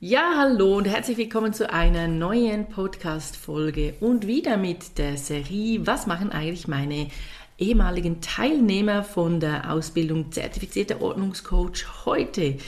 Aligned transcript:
Ja, 0.00 0.34
hallo 0.36 0.76
und 0.76 0.84
herzlich 0.84 1.18
willkommen 1.18 1.52
zu 1.52 1.72
einer 1.72 2.06
neuen 2.06 2.66
Podcast-Folge 2.66 3.94
und 3.98 4.28
wieder 4.28 4.56
mit 4.56 4.96
der 4.96 5.16
Serie 5.16 5.88
Was 5.88 6.06
machen 6.06 6.30
eigentlich 6.30 6.68
meine 6.68 7.08
ehemaligen 7.58 8.20
Teilnehmer 8.20 9.02
von 9.02 9.40
der 9.40 9.72
Ausbildung 9.72 10.30
zertifizierter 10.30 11.02
Ordnungscoach 11.02 12.04
heute? 12.04 12.58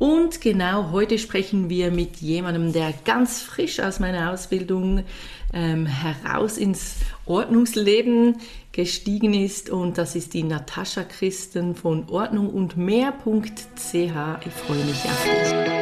Und 0.00 0.40
genau 0.40 0.90
heute 0.90 1.20
sprechen 1.20 1.70
wir 1.70 1.92
mit 1.92 2.16
jemandem, 2.16 2.72
der 2.72 2.92
ganz 3.04 3.42
frisch 3.42 3.78
aus 3.78 4.00
meiner 4.00 4.32
Ausbildung 4.32 5.04
ähm, 5.52 5.86
heraus 5.86 6.58
ins 6.58 6.96
Ordnungsleben 7.26 8.38
gestiegen 8.72 9.34
ist. 9.34 9.70
Und 9.70 9.98
das 9.98 10.16
ist 10.16 10.34
die 10.34 10.42
Natascha 10.42 11.04
Christen 11.04 11.76
von 11.76 12.08
Ordnung 12.08 12.50
und 12.50 12.76
mehr.ch. 12.76 13.94
Ich 13.94 14.02
freue 14.02 14.84
mich 14.84 15.04
auf 15.04 15.24
dich. 15.24 15.81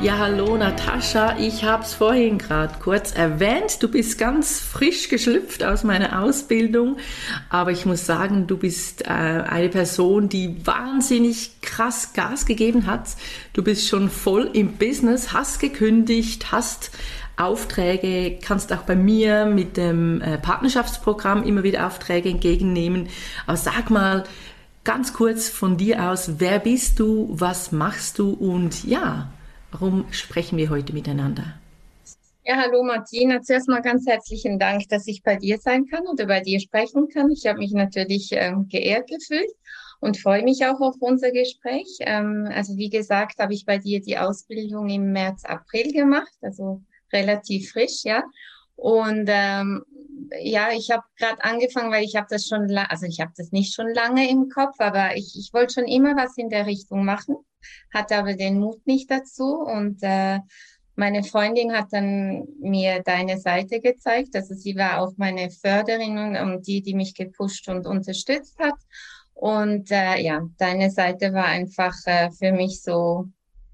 Ja, 0.00 0.16
hallo 0.18 0.56
Natascha, 0.56 1.36
ich 1.38 1.64
habe 1.64 1.82
es 1.82 1.92
vorhin 1.92 2.38
gerade 2.38 2.72
kurz 2.78 3.10
erwähnt. 3.10 3.82
Du 3.82 3.88
bist 3.88 4.16
ganz 4.16 4.60
frisch 4.60 5.08
geschlüpft 5.08 5.64
aus 5.64 5.82
meiner 5.82 6.22
Ausbildung, 6.22 6.98
aber 7.50 7.72
ich 7.72 7.84
muss 7.84 8.06
sagen, 8.06 8.46
du 8.46 8.56
bist 8.56 9.02
äh, 9.02 9.08
eine 9.08 9.68
Person, 9.68 10.28
die 10.28 10.64
wahnsinnig 10.64 11.60
krass 11.62 12.12
Gas 12.12 12.46
gegeben 12.46 12.86
hat. 12.86 13.16
Du 13.54 13.64
bist 13.64 13.88
schon 13.88 14.08
voll 14.08 14.48
im 14.52 14.74
Business, 14.74 15.32
hast 15.32 15.58
gekündigt, 15.58 16.52
hast 16.52 16.92
Aufträge, 17.36 18.38
kannst 18.40 18.72
auch 18.72 18.82
bei 18.82 18.94
mir 18.94 19.46
mit 19.46 19.76
dem 19.76 20.20
äh, 20.20 20.38
Partnerschaftsprogramm 20.38 21.42
immer 21.42 21.64
wieder 21.64 21.88
Aufträge 21.88 22.28
entgegennehmen. 22.28 23.08
Aber 23.48 23.56
sag 23.56 23.90
mal, 23.90 24.22
ganz 24.84 25.12
kurz 25.12 25.48
von 25.48 25.76
dir 25.76 26.08
aus, 26.08 26.34
wer 26.38 26.60
bist 26.60 27.00
du, 27.00 27.30
was 27.32 27.72
machst 27.72 28.20
du 28.20 28.30
und 28.30 28.84
ja, 28.84 29.32
Warum 29.70 30.10
sprechen 30.12 30.56
wir 30.56 30.70
heute 30.70 30.92
miteinander? 30.92 31.58
Ja, 32.44 32.56
hallo 32.56 32.82
Martina. 32.82 33.42
Zuerst 33.42 33.68
mal 33.68 33.82
ganz 33.82 34.06
herzlichen 34.06 34.58
Dank, 34.58 34.88
dass 34.88 35.06
ich 35.06 35.22
bei 35.22 35.36
dir 35.36 35.58
sein 35.58 35.86
kann 35.86 36.06
oder 36.06 36.26
bei 36.26 36.40
dir 36.40 36.58
sprechen 36.60 37.08
kann. 37.08 37.30
Ich 37.30 37.46
habe 37.46 37.58
mich 37.58 37.72
natürlich 37.72 38.30
ähm, 38.32 38.68
geehrt 38.68 39.10
gefühlt 39.10 39.50
und 40.00 40.16
freue 40.16 40.42
mich 40.42 40.64
auch 40.64 40.80
auf 40.80 40.96
unser 41.00 41.30
Gespräch. 41.30 41.98
Ähm, 42.00 42.48
also 42.50 42.78
wie 42.78 42.88
gesagt, 42.88 43.38
habe 43.38 43.52
ich 43.52 43.66
bei 43.66 43.76
dir 43.76 44.00
die 44.00 44.16
Ausbildung 44.16 44.88
im 44.88 45.12
März, 45.12 45.44
April 45.44 45.92
gemacht, 45.92 46.32
also 46.40 46.80
relativ 47.12 47.70
frisch, 47.70 48.04
ja. 48.04 48.22
Und 48.78 49.26
ähm, 49.28 49.84
ja, 50.40 50.70
ich 50.72 50.90
habe 50.90 51.02
gerade 51.18 51.42
angefangen, 51.42 51.90
weil 51.90 52.04
ich 52.04 52.16
habe 52.16 52.26
das 52.30 52.46
schon, 52.46 52.70
also 52.76 53.06
ich 53.06 53.20
habe 53.20 53.32
das 53.36 53.52
nicht 53.52 53.74
schon 53.74 53.92
lange 53.92 54.28
im 54.28 54.48
Kopf, 54.48 54.76
aber 54.78 55.16
ich, 55.16 55.36
ich 55.38 55.52
wollte 55.52 55.74
schon 55.74 55.86
immer 55.86 56.16
was 56.16 56.36
in 56.36 56.48
der 56.48 56.66
Richtung 56.66 57.04
machen 57.04 57.36
hatte 57.92 58.16
aber 58.16 58.34
den 58.34 58.58
Mut 58.58 58.86
nicht 58.86 59.10
dazu. 59.10 59.60
Und 59.60 60.02
äh, 60.02 60.40
meine 60.96 61.22
Freundin 61.22 61.72
hat 61.72 61.92
dann 61.92 62.46
mir 62.60 63.02
deine 63.02 63.38
Seite 63.38 63.80
gezeigt. 63.80 64.34
Also 64.34 64.54
sie 64.54 64.76
war 64.76 65.00
auch 65.00 65.12
meine 65.16 65.50
Förderin 65.50 66.36
und 66.36 66.66
die, 66.66 66.82
die 66.82 66.94
mich 66.94 67.14
gepusht 67.14 67.68
und 67.68 67.86
unterstützt 67.86 68.58
hat. 68.58 68.74
Und 69.34 69.90
äh, 69.92 70.20
ja, 70.20 70.42
deine 70.58 70.90
Seite 70.90 71.32
war 71.32 71.44
einfach 71.44 71.94
äh, 72.06 72.30
für 72.30 72.52
mich 72.52 72.82
so 72.82 73.26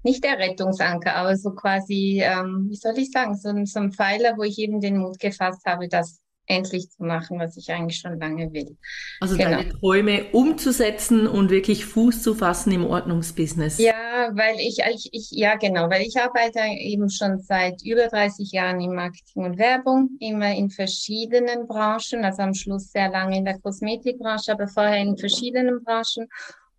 nicht 0.05 0.23
der 0.23 0.37
Rettungsanker, 0.37 1.15
aber 1.15 1.35
so 1.35 1.51
quasi, 1.51 2.21
ähm, 2.23 2.67
wie 2.69 2.75
soll 2.75 2.97
ich 2.97 3.11
sagen, 3.11 3.35
so, 3.35 3.49
so 3.65 3.79
ein 3.79 3.91
Pfeiler, 3.91 4.37
wo 4.37 4.43
ich 4.43 4.57
eben 4.59 4.79
den 4.79 4.97
Mut 4.97 5.19
gefasst 5.19 5.65
habe, 5.65 5.89
das 5.89 6.21
endlich 6.47 6.91
zu 6.91 7.03
machen, 7.03 7.39
was 7.39 7.57
ich 7.57 7.71
eigentlich 7.71 7.97
schon 7.97 8.19
lange 8.19 8.53
will. 8.53 8.77
Also 9.19 9.35
genau. 9.35 9.49
deine 9.49 9.69
Träume 9.69 10.25
umzusetzen 10.31 11.27
und 11.27 11.49
wirklich 11.49 11.85
Fuß 11.85 12.21
zu 12.21 12.35
fassen 12.35 12.71
im 12.71 12.85
Ordnungsbusiness. 12.85 13.79
Ja, 13.79 14.29
weil 14.33 14.59
ich, 14.59 14.77
ich, 14.79 15.09
ich, 15.11 15.31
ja 15.31 15.55
genau, 15.55 15.89
weil 15.89 16.03
ich 16.03 16.17
arbeite 16.17 16.59
eben 16.59 17.09
schon 17.09 17.39
seit 17.39 17.81
über 17.83 18.07
30 18.07 18.51
Jahren 18.51 18.79
im 18.79 18.93
Marketing 18.93 19.43
und 19.43 19.57
Werbung, 19.57 20.09
immer 20.19 20.53
in 20.53 20.69
verschiedenen 20.69 21.67
Branchen, 21.67 22.23
also 22.23 22.43
am 22.43 22.53
Schluss 22.53 22.91
sehr 22.91 23.09
lange 23.09 23.37
in 23.37 23.45
der 23.45 23.59
Kosmetikbranche, 23.59 24.51
aber 24.51 24.67
vorher 24.67 25.01
in 25.01 25.17
verschiedenen 25.17 25.83
Branchen. 25.83 26.27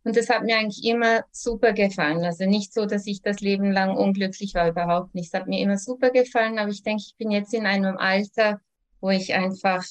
Und 0.06 0.17
das 0.17 0.28
hat 0.28 0.44
mir 0.44 0.56
eigentlich 0.56 0.84
immer 0.84 1.25
super 1.33 1.72
gefallen. 1.72 2.25
Also 2.25 2.47
nicht 2.47 2.72
so, 2.72 2.87
dass 2.87 3.09
ich 3.09 3.22
das 3.22 3.41
Leben 3.41 3.72
lang 3.72 3.97
unglücklich 3.97 4.55
war, 4.55 4.69
überhaupt 4.69 5.17
nicht. 5.17 5.34
Es 5.34 5.41
hat 5.41 5.49
mir 5.49 5.61
immer 5.61 5.78
super 5.78 6.11
gefallen, 6.11 6.61
aber 6.61 6.71
ich 6.71 6.84
denke, 6.84 7.03
ich 7.05 7.17
bin 7.17 7.33
jetzt 7.33 7.53
in 7.53 7.67
einem 7.67 7.97
Alter, 7.97 8.61
wo 9.00 9.11
ich 9.11 9.34
einfach 9.34 9.84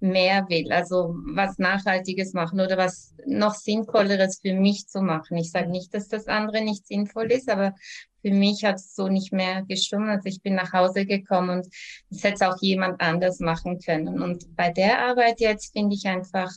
mehr 0.00 0.44
will, 0.48 0.72
also 0.72 1.14
was 1.24 1.58
Nachhaltiges 1.58 2.32
machen 2.32 2.60
oder 2.60 2.76
was 2.78 3.14
noch 3.26 3.54
Sinnvolleres 3.54 4.40
für 4.42 4.54
mich 4.54 4.88
zu 4.88 5.02
machen. 5.02 5.36
Ich 5.36 5.52
sage 5.52 5.70
nicht, 5.70 5.94
dass 5.94 6.08
das 6.08 6.26
andere 6.26 6.62
nicht 6.64 6.88
sinnvoll 6.88 7.30
ist, 7.30 7.48
aber 7.48 7.76
für 8.22 8.32
mich 8.32 8.64
hat 8.64 8.74
es 8.74 8.96
so 8.96 9.06
nicht 9.06 9.32
mehr 9.32 9.62
gestimmt. 9.68 10.08
Also 10.08 10.26
ich 10.26 10.42
bin 10.42 10.56
nach 10.56 10.72
Hause 10.72 11.06
gekommen 11.06 11.58
und 11.60 11.68
es 12.10 12.24
hätte 12.24 12.48
auch 12.48 12.56
jemand 12.60 13.00
anders 13.00 13.38
machen 13.38 13.78
können. 13.78 14.20
Und 14.20 14.56
bei 14.56 14.72
der 14.72 14.98
Arbeit 15.06 15.38
jetzt 15.38 15.74
finde 15.74 15.94
ich 15.94 16.06
einfach 16.06 16.50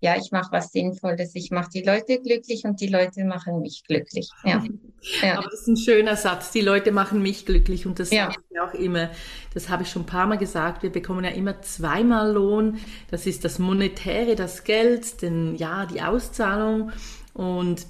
ja, 0.00 0.16
ich 0.16 0.32
mache 0.32 0.50
was 0.52 0.72
Sinnvolles, 0.72 1.34
ich 1.34 1.50
mache 1.50 1.68
die 1.74 1.82
Leute 1.82 2.20
glücklich 2.20 2.64
und 2.64 2.80
die 2.80 2.86
Leute 2.86 3.24
machen 3.24 3.60
mich 3.60 3.84
glücklich. 3.86 4.30
Ja. 4.44 4.64
ja. 5.22 5.38
Aber 5.38 5.48
das 5.50 5.60
ist 5.60 5.68
ein 5.68 5.76
schöner 5.76 6.16
Satz, 6.16 6.50
die 6.52 6.62
Leute 6.62 6.90
machen 6.90 7.20
mich 7.20 7.44
glücklich 7.44 7.86
und 7.86 7.98
das 7.98 8.10
ja. 8.10 8.26
sage 8.26 8.42
ich 8.50 8.60
auch 8.60 8.74
immer, 8.74 9.10
das 9.52 9.68
habe 9.68 9.82
ich 9.82 9.90
schon 9.90 10.02
ein 10.02 10.06
paar 10.06 10.26
Mal 10.26 10.38
gesagt, 10.38 10.82
wir 10.82 10.90
bekommen 10.90 11.24
ja 11.24 11.30
immer 11.30 11.60
zweimal 11.60 12.32
Lohn, 12.32 12.78
das 13.10 13.26
ist 13.26 13.44
das 13.44 13.58
Monetäre, 13.58 14.36
das 14.36 14.64
Geld, 14.64 15.20
denn 15.20 15.54
ja, 15.56 15.84
die 15.84 16.00
Auszahlung 16.00 16.92
und 17.34 17.86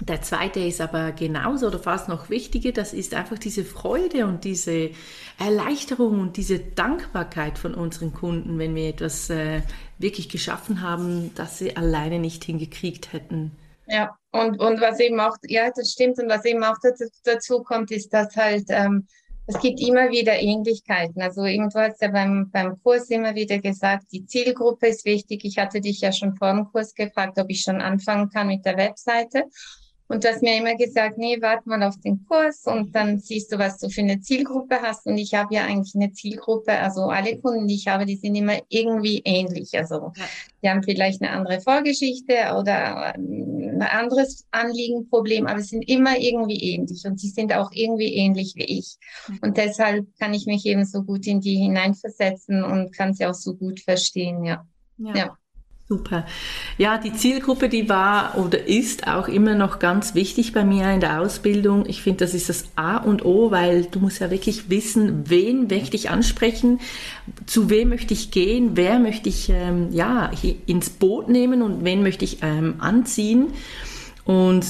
der 0.00 0.22
zweite 0.22 0.60
ist 0.60 0.80
aber 0.80 1.12
genauso 1.12 1.68
oder 1.68 1.78
fast 1.78 2.08
noch 2.08 2.28
wichtiger, 2.28 2.72
das 2.72 2.92
ist 2.92 3.14
einfach 3.14 3.38
diese 3.38 3.64
Freude 3.64 4.26
und 4.26 4.44
diese 4.44 4.90
Erleichterung 5.38 6.20
und 6.20 6.36
diese 6.36 6.58
Dankbarkeit 6.58 7.58
von 7.58 7.74
unseren 7.74 8.12
Kunden, 8.12 8.58
wenn 8.58 8.74
wir 8.74 8.88
etwas 8.88 9.30
äh, 9.30 9.62
wirklich 9.98 10.28
geschaffen 10.28 10.82
haben, 10.82 11.32
das 11.36 11.58
sie 11.58 11.76
alleine 11.76 12.18
nicht 12.18 12.44
hingekriegt 12.44 13.12
hätten. 13.12 13.52
Ja, 13.86 14.16
und, 14.32 14.58
und 14.58 14.80
was 14.80 14.98
eben 14.98 15.20
auch, 15.20 15.36
ja, 15.44 15.70
das 15.74 15.92
stimmt, 15.92 16.18
und 16.18 16.28
was 16.28 16.44
eben 16.44 16.64
auch 16.64 16.76
dazu, 16.82 17.04
dazu 17.22 17.62
kommt, 17.62 17.90
ist, 17.90 18.12
dass 18.12 18.34
halt, 18.34 18.64
ähm, 18.68 19.06
es 19.46 19.60
gibt 19.60 19.78
immer 19.80 20.10
wieder 20.10 20.40
Ähnlichkeiten. 20.40 21.20
Also 21.20 21.44
irgendwo 21.44 21.78
hast 21.80 22.00
du 22.00 22.06
ja 22.06 22.12
beim, 22.12 22.50
beim 22.50 22.82
Kurs 22.82 23.10
immer 23.10 23.34
wieder 23.34 23.58
gesagt, 23.58 24.06
die 24.10 24.24
Zielgruppe 24.24 24.88
ist 24.88 25.04
wichtig. 25.04 25.44
Ich 25.44 25.58
hatte 25.58 25.82
dich 25.82 26.00
ja 26.00 26.12
schon 26.12 26.34
vor 26.34 26.52
dem 26.52 26.64
Kurs 26.64 26.94
gefragt, 26.94 27.38
ob 27.38 27.50
ich 27.50 27.60
schon 27.60 27.82
anfangen 27.82 28.30
kann 28.30 28.46
mit 28.46 28.64
der 28.64 28.78
Webseite. 28.78 29.44
Und 30.14 30.22
du 30.22 30.28
hast 30.28 30.42
mir 30.42 30.56
immer 30.56 30.76
gesagt, 30.76 31.18
nee, 31.18 31.36
warte 31.40 31.68
mal 31.68 31.82
auf 31.82 31.98
den 31.98 32.24
Kurs 32.26 32.66
und 32.66 32.94
dann 32.94 33.18
siehst 33.18 33.52
du, 33.52 33.58
was 33.58 33.78
du 33.78 33.88
für 33.88 34.02
eine 34.02 34.20
Zielgruppe 34.20 34.80
hast. 34.80 35.06
Und 35.06 35.18
ich 35.18 35.34
habe 35.34 35.52
ja 35.52 35.64
eigentlich 35.64 35.96
eine 35.96 36.12
Zielgruppe, 36.12 36.70
also 36.70 37.06
alle 37.06 37.36
Kunden, 37.38 37.66
die 37.66 37.74
ich 37.74 37.88
habe, 37.88 38.06
die 38.06 38.14
sind 38.14 38.36
immer 38.36 38.58
irgendwie 38.68 39.22
ähnlich. 39.24 39.76
Also 39.76 40.12
die 40.62 40.70
haben 40.70 40.84
vielleicht 40.84 41.20
eine 41.20 41.32
andere 41.32 41.60
Vorgeschichte 41.60 42.34
oder 42.56 43.14
ein 43.16 43.82
anderes 43.82 44.46
Anliegen, 44.52 45.08
Problem, 45.08 45.48
aber 45.48 45.60
sind 45.62 45.82
immer 45.88 46.16
irgendwie 46.16 46.62
ähnlich 46.62 47.04
und 47.06 47.18
sie 47.18 47.30
sind 47.30 47.52
auch 47.52 47.72
irgendwie 47.72 48.14
ähnlich 48.14 48.54
wie 48.54 48.78
ich. 48.78 48.96
Mhm. 49.26 49.38
Und 49.42 49.56
deshalb 49.56 50.06
kann 50.20 50.32
ich 50.32 50.46
mich 50.46 50.64
eben 50.64 50.84
so 50.84 51.02
gut 51.02 51.26
in 51.26 51.40
die 51.40 51.56
hineinversetzen 51.56 52.62
und 52.62 52.96
kann 52.96 53.14
sie 53.14 53.26
auch 53.26 53.34
so 53.34 53.54
gut 53.56 53.80
verstehen, 53.80 54.44
ja. 54.44 54.64
ja. 54.98 55.16
ja. 55.16 55.38
Super. 55.86 56.24
Ja, 56.78 56.96
die 56.96 57.12
Zielgruppe, 57.12 57.68
die 57.68 57.90
war 57.90 58.38
oder 58.38 58.66
ist 58.66 59.06
auch 59.06 59.28
immer 59.28 59.54
noch 59.54 59.78
ganz 59.78 60.14
wichtig 60.14 60.54
bei 60.54 60.64
mir 60.64 60.90
in 60.90 61.00
der 61.00 61.20
Ausbildung. 61.20 61.84
Ich 61.86 62.00
finde, 62.00 62.24
das 62.24 62.32
ist 62.32 62.48
das 62.48 62.64
A 62.74 62.96
und 62.96 63.22
O, 63.26 63.50
weil 63.50 63.84
du 63.84 63.98
musst 63.98 64.20
ja 64.20 64.30
wirklich 64.30 64.70
wissen, 64.70 65.28
wen 65.28 65.66
möchte 65.66 65.94
ich 65.94 66.08
ansprechen, 66.08 66.80
zu 67.44 67.68
wem 67.68 67.90
möchte 67.90 68.14
ich 68.14 68.30
gehen, 68.30 68.70
wer 68.76 68.98
möchte 68.98 69.28
ich 69.28 69.50
ähm, 69.50 69.88
ja 69.92 70.30
ins 70.64 70.88
Boot 70.88 71.28
nehmen 71.28 71.60
und 71.60 71.84
wen 71.84 72.02
möchte 72.02 72.24
ich 72.24 72.38
ähm, 72.40 72.76
anziehen. 72.78 73.48
Und 74.24 74.64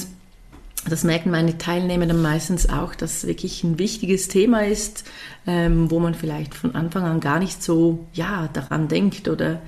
das 0.89 1.05
merken 1.05 1.31
meine 1.31 1.57
Teilnehmer 1.57 2.07
dann 2.07 2.21
meistens 2.21 2.67
auch, 2.67 2.93
dass 2.93 3.19
es 3.19 3.27
wirklich 3.27 3.63
ein 3.63 3.79
wichtiges 3.79 4.27
Thema 4.27 4.65
ist, 4.65 5.05
ähm, 5.47 5.89
wo 5.89 5.99
man 5.99 6.13
vielleicht 6.13 6.53
von 6.53 6.75
Anfang 6.75 7.03
an 7.03 7.21
gar 7.21 7.39
nicht 7.39 7.63
so 7.63 8.05
ja 8.13 8.49
daran 8.51 8.89
denkt 8.89 9.29
oder 9.29 9.61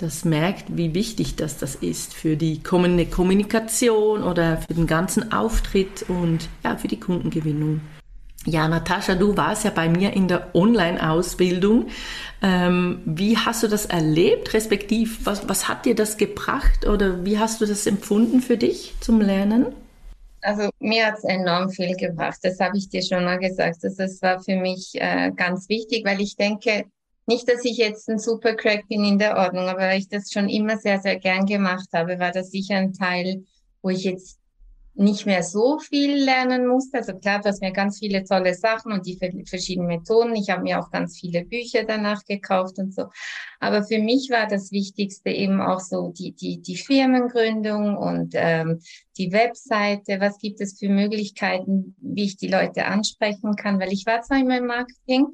das 0.00 0.24
merkt, 0.24 0.76
wie 0.76 0.94
wichtig 0.94 1.36
das, 1.36 1.58
das 1.58 1.74
ist 1.74 2.14
für 2.14 2.36
die 2.36 2.62
kommende 2.62 3.06
Kommunikation 3.06 4.22
oder 4.22 4.58
für 4.58 4.74
den 4.74 4.86
ganzen 4.86 5.32
Auftritt 5.32 6.04
und 6.08 6.48
ja, 6.64 6.76
für 6.76 6.88
die 6.88 6.98
Kundengewinnung. 6.98 7.80
Ja, 8.46 8.66
Natascha, 8.68 9.16
du 9.16 9.36
warst 9.36 9.64
ja 9.64 9.70
bei 9.70 9.90
mir 9.90 10.14
in 10.14 10.26
der 10.26 10.54
Online-Ausbildung. 10.54 11.88
Ähm, 12.42 13.02
wie 13.04 13.36
hast 13.36 13.62
du 13.62 13.68
das 13.68 13.84
erlebt, 13.84 14.54
respektiv, 14.54 15.20
was, 15.24 15.46
was 15.46 15.68
hat 15.68 15.84
dir 15.84 15.94
das 15.94 16.16
gebracht 16.16 16.86
oder 16.86 17.22
wie 17.26 17.38
hast 17.38 17.60
du 17.60 17.66
das 17.66 17.86
empfunden 17.86 18.40
für 18.40 18.56
dich 18.56 18.94
zum 19.00 19.20
Lernen? 19.20 19.66
Also 20.40 20.70
mir 20.78 21.06
hat 21.06 21.18
es 21.18 21.24
enorm 21.24 21.68
viel 21.68 21.94
gebracht, 21.96 22.38
das 22.42 22.58
habe 22.60 22.78
ich 22.78 22.88
dir 22.88 23.02
schon 23.02 23.24
mal 23.24 23.38
gesagt. 23.38 23.84
Das, 23.84 23.96
das 23.96 24.22
war 24.22 24.40
für 24.40 24.56
mich 24.56 24.92
äh, 24.94 25.32
ganz 25.36 25.68
wichtig, 25.68 26.06
weil 26.06 26.22
ich 26.22 26.36
denke, 26.36 26.86
nicht, 27.26 27.48
dass 27.48 27.64
ich 27.64 27.76
jetzt 27.76 28.08
ein 28.08 28.18
super 28.18 28.54
Crack 28.54 28.88
bin 28.88 29.04
in 29.04 29.18
der 29.18 29.36
Ordnung, 29.36 29.68
aber 29.68 29.80
weil 29.80 30.00
ich 30.00 30.08
das 30.08 30.30
schon 30.32 30.48
immer 30.48 30.76
sehr, 30.78 31.00
sehr 31.00 31.18
gern 31.18 31.46
gemacht 31.46 31.88
habe, 31.92 32.18
war 32.18 32.32
das 32.32 32.50
sicher 32.50 32.76
ein 32.76 32.92
Teil, 32.92 33.44
wo 33.82 33.90
ich 33.90 34.04
jetzt 34.04 34.40
nicht 34.94 35.24
mehr 35.24 35.42
so 35.42 35.78
viel 35.78 36.24
lernen 36.24 36.66
musste. 36.66 36.98
Also 36.98 37.14
klar, 37.14 37.40
das 37.40 37.60
mir 37.60 37.72
ganz 37.72 37.98
viele 37.98 38.24
tolle 38.24 38.54
Sachen 38.54 38.92
und 38.92 39.06
die 39.06 39.18
verschiedenen 39.46 39.88
Methoden. 39.88 40.34
Ich 40.36 40.50
habe 40.50 40.62
mir 40.62 40.78
auch 40.78 40.90
ganz 40.90 41.18
viele 41.18 41.44
Bücher 41.44 41.84
danach 41.84 42.24
gekauft 42.24 42.78
und 42.78 42.94
so. 42.94 43.06
Aber 43.60 43.82
für 43.82 43.98
mich 43.98 44.28
war 44.30 44.46
das 44.46 44.72
Wichtigste 44.72 45.30
eben 45.30 45.60
auch 45.60 45.80
so 45.80 46.12
die, 46.16 46.32
die, 46.32 46.60
die 46.60 46.76
Firmengründung 46.76 47.96
und 47.96 48.32
ähm, 48.34 48.80
die 49.16 49.32
Webseite. 49.32 50.20
Was 50.20 50.38
gibt 50.38 50.60
es 50.60 50.78
für 50.78 50.88
Möglichkeiten, 50.88 51.96
wie 52.00 52.24
ich 52.24 52.36
die 52.36 52.48
Leute 52.48 52.84
ansprechen 52.84 53.56
kann? 53.56 53.80
Weil 53.80 53.92
ich 53.92 54.04
war 54.06 54.20
zwar 54.20 54.38
immer 54.38 54.58
im 54.58 54.66
Marketing, 54.66 55.28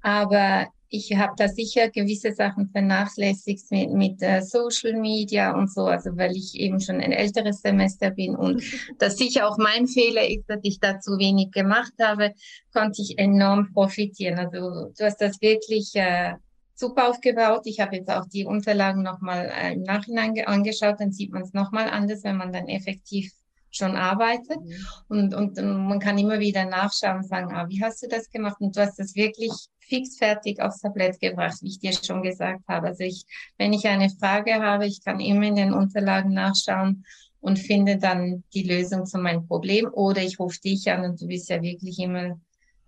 aber 0.00 0.66
ich 0.92 1.16
habe 1.16 1.32
da 1.38 1.48
sicher 1.48 1.88
gewisse 1.88 2.32
Sachen 2.32 2.68
vernachlässigt 2.68 3.70
mit, 3.70 3.92
mit 3.92 4.22
äh, 4.22 4.42
Social 4.42 4.92
Media 4.92 5.54
und 5.54 5.72
so, 5.72 5.86
also 5.86 6.10
weil 6.16 6.36
ich 6.36 6.54
eben 6.54 6.80
schon 6.80 7.00
ein 7.00 7.12
älteres 7.12 7.62
Semester 7.62 8.10
bin 8.10 8.36
und 8.36 8.62
das 8.98 9.16
sicher 9.16 9.48
auch 9.48 9.56
mein 9.56 9.86
Fehler 9.86 10.28
ist, 10.28 10.44
dass 10.48 10.60
ich 10.62 10.80
da 10.80 11.00
zu 11.00 11.12
wenig 11.18 11.50
gemacht 11.50 11.94
habe, 12.00 12.34
konnte 12.74 13.00
ich 13.00 13.18
enorm 13.18 13.72
profitieren. 13.72 14.38
Also 14.38 14.92
du 14.96 15.04
hast 15.04 15.22
das 15.22 15.40
wirklich 15.40 15.92
äh, 15.94 16.34
super 16.74 17.08
aufgebaut. 17.08 17.62
Ich 17.64 17.80
habe 17.80 17.96
jetzt 17.96 18.10
auch 18.10 18.26
die 18.26 18.44
Unterlagen 18.44 19.02
nochmal 19.02 19.50
äh, 19.50 19.72
im 19.72 19.84
Nachhinein 19.84 20.34
angeschaut, 20.44 21.00
dann 21.00 21.10
sieht 21.10 21.32
man 21.32 21.42
es 21.42 21.54
nochmal 21.54 21.88
anders, 21.88 22.22
wenn 22.22 22.36
man 22.36 22.52
dann 22.52 22.68
effektiv 22.68 23.32
schon 23.70 23.96
arbeitet. 23.96 24.60
Mhm. 24.60 24.86
Und, 25.08 25.34
und, 25.34 25.58
und, 25.58 25.86
man 25.86 26.00
kann 26.00 26.18
immer 26.18 26.38
wieder 26.38 26.66
nachschauen 26.66 27.18
und 27.18 27.26
sagen, 27.26 27.50
ah, 27.54 27.66
wie 27.70 27.82
hast 27.82 28.02
du 28.02 28.08
das 28.08 28.28
gemacht? 28.28 28.56
Und 28.60 28.76
du 28.76 28.80
hast 28.82 28.98
das 28.98 29.14
wirklich 29.14 29.52
fix 29.88 30.16
fertig 30.16 30.60
aufs 30.60 30.80
Tablett 30.80 31.20
gebracht, 31.20 31.58
wie 31.62 31.68
ich 31.68 31.80
dir 31.80 31.92
schon 31.92 32.22
gesagt 32.22 32.62
habe. 32.68 32.88
Also 32.88 33.04
ich, 33.04 33.24
wenn 33.58 33.72
ich 33.72 33.86
eine 33.86 34.10
Frage 34.10 34.54
habe, 34.54 34.86
ich 34.86 35.04
kann 35.04 35.20
immer 35.20 35.46
in 35.46 35.56
den 35.56 35.72
Unterlagen 35.72 36.32
nachschauen 36.32 37.04
und 37.40 37.58
finde 37.58 37.98
dann 37.98 38.44
die 38.54 38.62
Lösung 38.62 39.04
zu 39.04 39.18
meinem 39.18 39.46
Problem. 39.46 39.88
Oder 39.92 40.22
ich 40.22 40.38
rufe 40.38 40.60
dich 40.60 40.90
an 40.90 41.04
und 41.04 41.20
du 41.20 41.26
bist 41.26 41.50
ja 41.50 41.60
wirklich 41.60 41.98
immer 41.98 42.40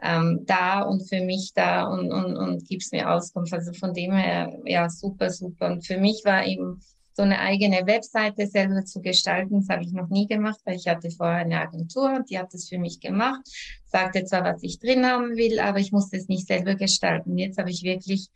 ähm, 0.02 0.44
da 0.46 0.82
und 0.82 1.08
für 1.08 1.20
mich 1.20 1.52
da 1.54 1.84
und, 1.84 2.12
und, 2.12 2.36
und 2.36 2.68
gibst 2.68 2.92
mir 2.92 3.10
Auskunft. 3.10 3.52
Also 3.52 3.72
von 3.72 3.92
dem 3.92 4.12
her, 4.12 4.56
ja, 4.64 4.88
super, 4.88 5.30
super. 5.30 5.66
Und 5.66 5.86
für 5.86 5.98
mich 5.98 6.22
war 6.24 6.46
eben 6.46 6.80
so 7.14 7.22
eine 7.22 7.38
eigene 7.38 7.86
Webseite 7.86 8.46
selber 8.46 8.84
zu 8.84 9.00
gestalten, 9.00 9.60
das 9.60 9.68
habe 9.68 9.84
ich 9.84 9.92
noch 9.92 10.08
nie 10.08 10.26
gemacht, 10.26 10.58
weil 10.64 10.76
ich 10.76 10.88
hatte 10.88 11.10
vorher 11.10 11.38
eine 11.38 11.60
Agentur, 11.60 12.24
die 12.28 12.38
hat 12.38 12.52
das 12.52 12.68
für 12.68 12.78
mich 12.78 13.00
gemacht, 13.00 13.42
sagte 13.86 14.24
zwar, 14.24 14.44
was 14.44 14.62
ich 14.62 14.80
drin 14.80 15.06
haben 15.06 15.36
will, 15.36 15.60
aber 15.60 15.78
ich 15.78 15.92
musste 15.92 16.16
es 16.16 16.28
nicht 16.28 16.48
selber 16.48 16.74
gestalten. 16.74 17.38
Jetzt 17.38 17.58
habe 17.58 17.70
ich 17.70 17.84
wirklich 17.84 18.28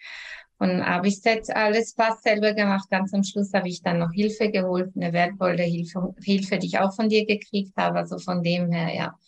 von 0.58 0.80
A 0.80 0.98
bis 0.98 1.20
Z 1.20 1.50
alles 1.50 1.94
fast 1.94 2.22
selber 2.22 2.52
gemacht. 2.52 2.88
Ganz 2.90 3.12
am 3.14 3.24
Schluss 3.24 3.52
habe 3.52 3.68
ich 3.68 3.82
dann 3.82 3.98
noch 3.98 4.12
Hilfe 4.12 4.50
geholt, 4.50 4.92
eine 4.96 5.12
wertvolle 5.12 5.62
Hilfe, 5.62 6.14
Hilfe, 6.22 6.58
die 6.58 6.66
ich 6.66 6.78
auch 6.78 6.94
von 6.94 7.08
dir 7.08 7.26
gekriegt 7.26 7.76
habe. 7.76 7.98
Also 7.98 8.18
von 8.18 8.42
dem 8.42 8.70
her, 8.70 8.94
ja. 8.94 9.18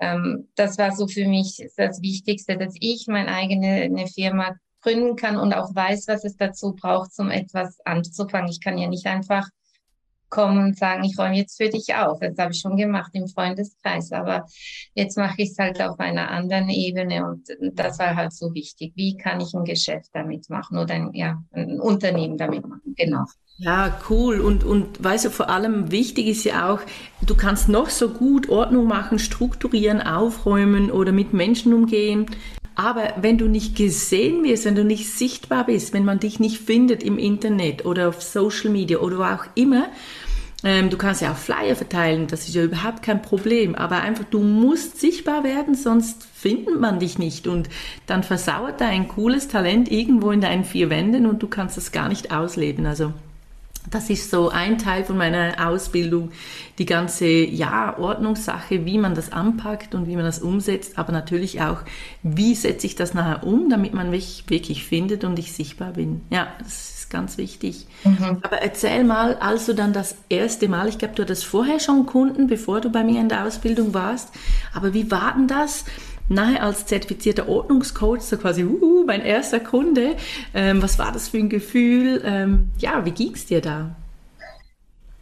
Ähm, 0.00 0.48
das 0.54 0.78
war 0.78 0.92
so 0.92 1.06
für 1.06 1.26
mich 1.28 1.64
das 1.76 2.02
Wichtigste, 2.02 2.56
dass 2.56 2.74
ich 2.80 3.06
meine 3.06 3.28
eigene 3.28 4.06
Firma 4.08 4.56
gründen 4.82 5.16
kann 5.16 5.36
und 5.36 5.54
auch 5.54 5.74
weiß, 5.74 6.08
was 6.08 6.24
es 6.24 6.36
dazu 6.36 6.74
braucht, 6.74 7.10
um 7.18 7.30
etwas 7.30 7.78
anzufangen. 7.84 8.50
Ich 8.50 8.60
kann 8.60 8.78
ja 8.78 8.88
nicht 8.88 9.06
einfach 9.06 9.48
kommen 10.32 10.64
und 10.64 10.78
sagen, 10.78 11.04
ich 11.04 11.16
räume 11.18 11.36
jetzt 11.36 11.58
für 11.58 11.68
dich 11.68 11.94
auf. 11.94 12.18
Das 12.20 12.38
habe 12.38 12.52
ich 12.52 12.60
schon 12.60 12.76
gemacht 12.76 13.10
im 13.12 13.28
Freundeskreis, 13.28 14.10
aber 14.12 14.46
jetzt 14.94 15.16
mache 15.18 15.42
ich 15.42 15.50
es 15.50 15.58
halt 15.58 15.80
auf 15.80 16.00
einer 16.00 16.30
anderen 16.30 16.70
Ebene 16.70 17.24
und 17.24 17.48
das 17.74 17.98
war 17.98 18.16
halt 18.16 18.32
so 18.32 18.52
wichtig. 18.54 18.92
Wie 18.96 19.16
kann 19.16 19.40
ich 19.40 19.54
ein 19.54 19.64
Geschäft 19.64 20.08
damit 20.14 20.48
machen 20.48 20.78
oder 20.78 20.94
ein, 20.94 21.12
ja, 21.12 21.40
ein 21.52 21.78
Unternehmen 21.78 22.38
damit 22.38 22.66
machen? 22.66 22.94
Genau. 22.96 23.24
Ja, 23.58 24.00
cool. 24.10 24.40
Und, 24.40 24.64
und 24.64 25.02
weißt 25.02 25.26
du, 25.26 25.30
vor 25.30 25.48
allem 25.48 25.90
wichtig 25.92 26.26
ist 26.26 26.44
ja 26.44 26.70
auch, 26.72 26.80
du 27.24 27.36
kannst 27.36 27.68
noch 27.68 27.90
so 27.90 28.08
gut 28.08 28.48
Ordnung 28.48 28.86
machen, 28.86 29.18
strukturieren, 29.18 30.00
aufräumen 30.00 30.90
oder 30.90 31.12
mit 31.12 31.32
Menschen 31.32 31.72
umgehen. 31.72 32.26
Aber 32.74 33.12
wenn 33.20 33.38
du 33.38 33.46
nicht 33.48 33.76
gesehen 33.76 34.42
wirst, 34.44 34.64
wenn 34.64 34.74
du 34.74 34.84
nicht 34.84 35.08
sichtbar 35.12 35.66
bist, 35.66 35.92
wenn 35.92 36.04
man 36.04 36.18
dich 36.18 36.40
nicht 36.40 36.58
findet 36.58 37.02
im 37.02 37.18
Internet 37.18 37.84
oder 37.84 38.08
auf 38.08 38.22
Social 38.22 38.70
Media 38.70 38.98
oder 38.98 39.18
wo 39.18 39.22
auch 39.22 39.44
immer, 39.54 39.88
ähm, 40.64 40.90
du 40.90 40.96
kannst 40.96 41.20
ja 41.22 41.32
auch 41.32 41.36
Flyer 41.36 41.76
verteilen, 41.76 42.26
das 42.28 42.48
ist 42.48 42.54
ja 42.54 42.64
überhaupt 42.64 43.02
kein 43.02 43.22
Problem. 43.22 43.74
Aber 43.74 44.00
einfach, 44.02 44.24
du 44.24 44.40
musst 44.40 44.98
sichtbar 45.00 45.44
werden, 45.44 45.74
sonst 45.74 46.26
findet 46.34 46.80
man 46.80 46.98
dich 46.98 47.18
nicht. 47.18 47.46
Und 47.46 47.68
dann 48.06 48.22
versauert 48.24 48.80
dein 48.80 49.06
cooles 49.08 49.48
Talent 49.48 49.90
irgendwo 49.90 50.30
in 50.32 50.40
deinen 50.40 50.64
vier 50.64 50.90
Wänden 50.90 51.26
und 51.26 51.42
du 51.42 51.48
kannst 51.48 51.76
das 51.76 51.92
gar 51.92 52.08
nicht 52.08 52.32
ausleben. 52.32 52.86
Also 52.86 53.12
das 53.90 54.10
ist 54.10 54.30
so 54.30 54.48
ein 54.48 54.78
Teil 54.78 55.04
von 55.04 55.16
meiner 55.16 55.68
Ausbildung, 55.68 56.30
die 56.78 56.86
ganze 56.86 57.26
ja, 57.26 57.98
Ordnungssache, 57.98 58.84
wie 58.84 58.98
man 58.98 59.14
das 59.14 59.32
anpackt 59.32 59.94
und 59.94 60.06
wie 60.06 60.16
man 60.16 60.24
das 60.24 60.38
umsetzt, 60.38 60.98
aber 60.98 61.12
natürlich 61.12 61.60
auch, 61.60 61.82
wie 62.22 62.54
setze 62.54 62.86
ich 62.86 62.94
das 62.94 63.14
nachher 63.14 63.44
um, 63.44 63.68
damit 63.68 63.92
man 63.92 64.10
mich 64.10 64.44
wirklich 64.48 64.84
findet 64.84 65.24
und 65.24 65.38
ich 65.38 65.52
sichtbar 65.52 65.92
bin. 65.92 66.22
Ja, 66.30 66.48
das 66.60 67.00
ist 67.00 67.10
ganz 67.10 67.38
wichtig. 67.38 67.86
Mhm. 68.04 68.38
Aber 68.42 68.62
erzähl 68.62 69.04
mal, 69.04 69.36
also 69.36 69.72
dann 69.72 69.92
das 69.92 70.16
erste 70.28 70.68
Mal, 70.68 70.88
ich 70.88 70.98
glaube, 70.98 71.14
du 71.14 71.22
hattest 71.22 71.44
vorher 71.44 71.80
schon 71.80 72.06
Kunden, 72.06 72.46
bevor 72.46 72.80
du 72.80 72.90
bei 72.90 73.04
mir 73.04 73.20
in 73.20 73.28
der 73.28 73.44
Ausbildung 73.44 73.94
warst, 73.94 74.30
aber 74.72 74.94
wie 74.94 75.10
war 75.10 75.34
denn 75.36 75.48
das? 75.48 75.84
Nahe 76.28 76.60
als 76.60 76.86
zertifizierter 76.86 77.48
Ordnungscoach, 77.48 78.20
so 78.20 78.36
quasi, 78.36 78.64
uh, 78.64 79.04
mein 79.06 79.22
erster 79.22 79.60
Kunde. 79.60 80.16
Ähm, 80.54 80.82
was 80.82 80.98
war 80.98 81.12
das 81.12 81.28
für 81.28 81.38
ein 81.38 81.48
Gefühl? 81.48 82.22
Ähm, 82.24 82.70
ja, 82.78 83.04
wie 83.04 83.10
ging 83.10 83.32
es 83.34 83.46
dir 83.46 83.60
da? 83.60 83.94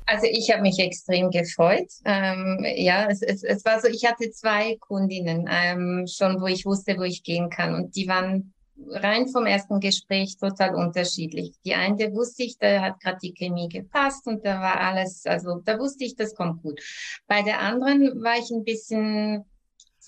Also 0.07 0.27
ich 0.29 0.51
habe 0.51 0.63
mich 0.63 0.79
extrem 0.81 1.31
gefreut. 1.31 1.89
Ähm, 2.05 2.67
ja, 2.77 3.07
es, 3.09 3.23
es, 3.23 3.45
es 3.45 3.65
war 3.65 3.81
so, 3.81 3.87
ich 3.87 4.05
hatte 4.05 4.31
zwei 4.33 4.77
Kundinnen 4.81 5.49
ähm, 5.49 6.05
schon, 6.09 6.41
wo 6.41 6.47
ich 6.47 6.67
wusste, 6.67 6.99
wo 6.99 7.03
ich 7.03 7.23
gehen 7.23 7.49
kann. 7.49 7.75
Und 7.75 7.95
die 7.95 8.09
waren 8.09 8.53
rein 8.89 9.29
vom 9.29 9.47
ersten 9.47 9.79
Gespräch 9.79 10.37
total 10.37 10.75
unterschiedlich. 10.75 11.53
Die 11.65 11.75
eine 11.75 12.13
wusste 12.13 12.43
ich, 12.43 12.59
da 12.59 12.81
hat 12.81 13.01
gerade 13.01 13.19
die 13.23 13.35
Chemie 13.35 13.69
gepasst 13.69 14.27
und 14.27 14.45
da 14.45 14.61
war 14.61 14.81
alles, 14.81 15.27
also 15.27 15.61
da 15.65 15.79
wusste 15.79 16.05
ich, 16.05 16.17
das 16.17 16.35
kommt 16.35 16.63
gut. 16.63 16.81
Bei 17.27 17.43
der 17.43 17.61
anderen 17.61 18.23
war 18.23 18.37
ich 18.37 18.51
ein 18.51 18.65
bisschen 18.65 19.45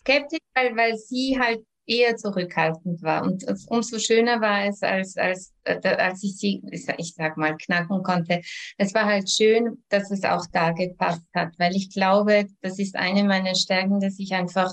skeptisch, 0.02 0.38
weil, 0.54 0.76
weil 0.76 0.96
sie 0.96 1.38
halt 1.38 1.64
eher 1.86 2.16
zurückhaltend 2.16 3.02
war. 3.02 3.22
Und 3.22 3.44
umso 3.68 3.98
schöner 3.98 4.40
war 4.40 4.66
es, 4.66 4.82
als, 4.82 5.16
als, 5.16 5.52
äh, 5.64 5.80
als 5.96 6.22
ich 6.22 6.36
sie, 6.36 6.62
ich 6.70 7.14
sag 7.14 7.36
mal, 7.36 7.56
knacken 7.56 8.02
konnte. 8.02 8.40
Es 8.78 8.94
war 8.94 9.04
halt 9.04 9.30
schön, 9.30 9.82
dass 9.88 10.10
es 10.10 10.24
auch 10.24 10.46
da 10.52 10.70
gepasst 10.70 11.26
hat, 11.34 11.50
weil 11.58 11.74
ich 11.74 11.90
glaube, 11.90 12.46
das 12.60 12.78
ist 12.78 12.96
eine 12.96 13.24
meiner 13.24 13.54
Stärken, 13.54 14.00
dass 14.00 14.18
ich 14.18 14.32
einfach 14.32 14.72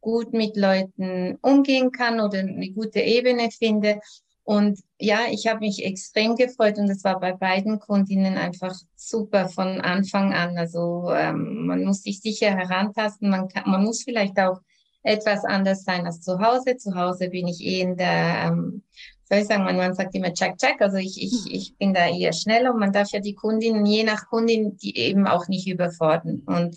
gut 0.00 0.32
mit 0.32 0.56
Leuten 0.56 1.36
umgehen 1.42 1.90
kann 1.90 2.20
oder 2.20 2.38
eine 2.38 2.70
gute 2.70 3.00
Ebene 3.00 3.50
finde 3.50 4.00
Und 4.48 4.80
ja, 4.98 5.26
ich 5.30 5.46
habe 5.46 5.60
mich 5.60 5.84
extrem 5.84 6.34
gefreut 6.34 6.78
und 6.78 6.88
es 6.88 7.04
war 7.04 7.20
bei 7.20 7.34
beiden 7.34 7.78
Kundinnen 7.80 8.38
einfach 8.38 8.74
super 8.96 9.50
von 9.50 9.82
Anfang 9.82 10.32
an. 10.32 10.56
Also 10.56 11.12
ähm, 11.12 11.66
man 11.66 11.84
muss 11.84 12.02
sich 12.02 12.22
sicher 12.22 12.56
herantasten, 12.56 13.28
man, 13.28 13.48
kann, 13.48 13.70
man 13.70 13.84
muss 13.84 14.04
vielleicht 14.04 14.40
auch 14.40 14.58
etwas 15.02 15.44
anders 15.44 15.84
sein 15.84 16.06
als 16.06 16.22
zu 16.22 16.38
Hause. 16.38 16.78
Zu 16.78 16.94
Hause 16.94 17.28
bin 17.28 17.46
ich 17.46 17.60
eh 17.60 17.82
in 17.82 17.98
der, 17.98 18.46
ähm, 18.46 18.84
soll 19.24 19.40
ich 19.40 19.48
sagen, 19.48 19.64
man, 19.64 19.76
man 19.76 19.92
sagt 19.92 20.14
immer 20.14 20.32
check, 20.32 20.56
check. 20.56 20.80
Also 20.80 20.96
ich, 20.96 21.22
ich, 21.22 21.44
hm. 21.44 21.52
ich 21.52 21.76
bin 21.76 21.92
da 21.92 22.08
eher 22.08 22.32
schneller 22.32 22.72
und 22.72 22.80
man 22.80 22.92
darf 22.92 23.10
ja 23.10 23.20
die 23.20 23.34
Kundinnen, 23.34 23.84
je 23.84 24.02
nach 24.02 24.28
Kundin, 24.28 24.78
die 24.78 24.96
eben 24.96 25.26
auch 25.26 25.46
nicht 25.48 25.68
überfordern. 25.68 26.40
Und 26.46 26.74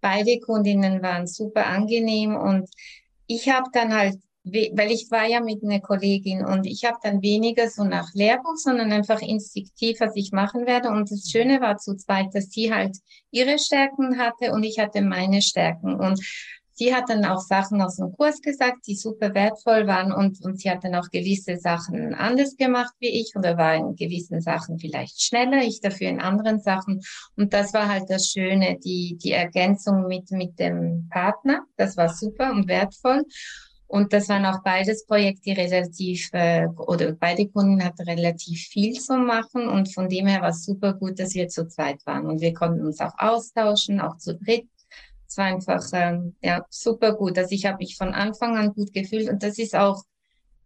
beide 0.00 0.40
Kundinnen 0.40 1.00
waren 1.00 1.28
super 1.28 1.66
angenehm 1.66 2.34
und 2.34 2.68
ich 3.28 3.48
habe 3.50 3.70
dann 3.72 3.94
halt 3.94 4.18
weil 4.52 4.90
ich 4.90 5.10
war 5.10 5.26
ja 5.26 5.40
mit 5.40 5.62
einer 5.62 5.80
Kollegin 5.80 6.44
und 6.44 6.66
ich 6.66 6.84
habe 6.84 6.98
dann 7.02 7.22
weniger 7.22 7.68
so 7.68 7.84
nach 7.84 8.12
Lehrbuch, 8.14 8.56
sondern 8.56 8.92
einfach 8.92 9.20
instinktiv, 9.20 10.00
was 10.00 10.16
ich 10.16 10.32
machen 10.32 10.66
werde. 10.66 10.90
Und 10.90 11.10
das 11.10 11.30
Schöne 11.30 11.60
war 11.60 11.76
zu 11.76 11.96
zweit, 11.96 12.34
dass 12.34 12.50
sie 12.50 12.72
halt 12.72 12.96
ihre 13.30 13.58
Stärken 13.58 14.18
hatte 14.18 14.52
und 14.52 14.64
ich 14.64 14.78
hatte 14.78 15.02
meine 15.02 15.42
Stärken. 15.42 15.94
Und 15.94 16.20
sie 16.78 16.94
hat 16.94 17.08
dann 17.08 17.24
auch 17.24 17.40
Sachen 17.40 17.82
aus 17.82 17.96
dem 17.96 18.12
Kurs 18.12 18.40
gesagt, 18.40 18.86
die 18.86 18.94
super 18.94 19.34
wertvoll 19.34 19.86
waren 19.86 20.12
und, 20.12 20.40
und 20.42 20.60
sie 20.60 20.70
hat 20.70 20.84
dann 20.84 20.94
auch 20.94 21.10
gewisse 21.10 21.56
Sachen 21.56 22.14
anders 22.14 22.56
gemacht 22.56 22.94
wie 23.00 23.20
ich 23.20 23.34
oder 23.36 23.58
war 23.58 23.74
in 23.74 23.96
gewissen 23.96 24.40
Sachen 24.40 24.78
vielleicht 24.78 25.20
schneller, 25.20 25.62
ich 25.62 25.80
dafür 25.80 26.08
in 26.08 26.20
anderen 26.20 26.60
Sachen. 26.60 27.00
Und 27.36 27.52
das 27.52 27.74
war 27.74 27.88
halt 27.88 28.04
das 28.08 28.28
Schöne, 28.28 28.78
die, 28.78 29.18
die 29.22 29.32
Ergänzung 29.32 30.06
mit, 30.06 30.30
mit 30.30 30.58
dem 30.58 31.08
Partner. 31.10 31.64
Das 31.76 31.96
war 31.96 32.08
super 32.08 32.52
und 32.52 32.68
wertvoll. 32.68 33.24
Und 33.88 34.12
das 34.12 34.28
waren 34.28 34.44
auch 34.44 34.62
beides 34.62 35.06
Projekte, 35.06 35.56
relativ, 35.56 36.28
äh, 36.34 36.66
oder 36.76 37.12
beide 37.12 37.48
Kunden 37.48 37.82
hatten 37.82 38.02
relativ 38.02 38.60
viel 38.68 38.92
zu 39.00 39.16
machen. 39.16 39.66
Und 39.66 39.92
von 39.92 40.10
dem 40.10 40.26
her 40.26 40.42
war 40.42 40.50
es 40.50 40.66
super 40.66 40.92
gut, 40.92 41.18
dass 41.18 41.34
wir 41.34 41.48
zu 41.48 41.66
zweit 41.68 42.04
waren. 42.04 42.26
Und 42.26 42.42
wir 42.42 42.52
konnten 42.52 42.84
uns 42.84 43.00
auch 43.00 43.14
austauschen, 43.16 43.98
auch 44.00 44.18
zu 44.18 44.36
dritt. 44.36 44.68
Es 45.26 45.38
war 45.38 45.46
einfach 45.46 45.82
ähm, 45.94 46.36
ja, 46.42 46.66
super 46.68 47.14
gut. 47.14 47.38
Also 47.38 47.52
ich 47.52 47.64
habe 47.64 47.78
mich 47.78 47.96
von 47.96 48.12
Anfang 48.12 48.58
an 48.58 48.74
gut 48.74 48.92
gefühlt. 48.92 49.30
Und 49.30 49.42
das 49.42 49.58
ist 49.58 49.74
auch, 49.74 50.02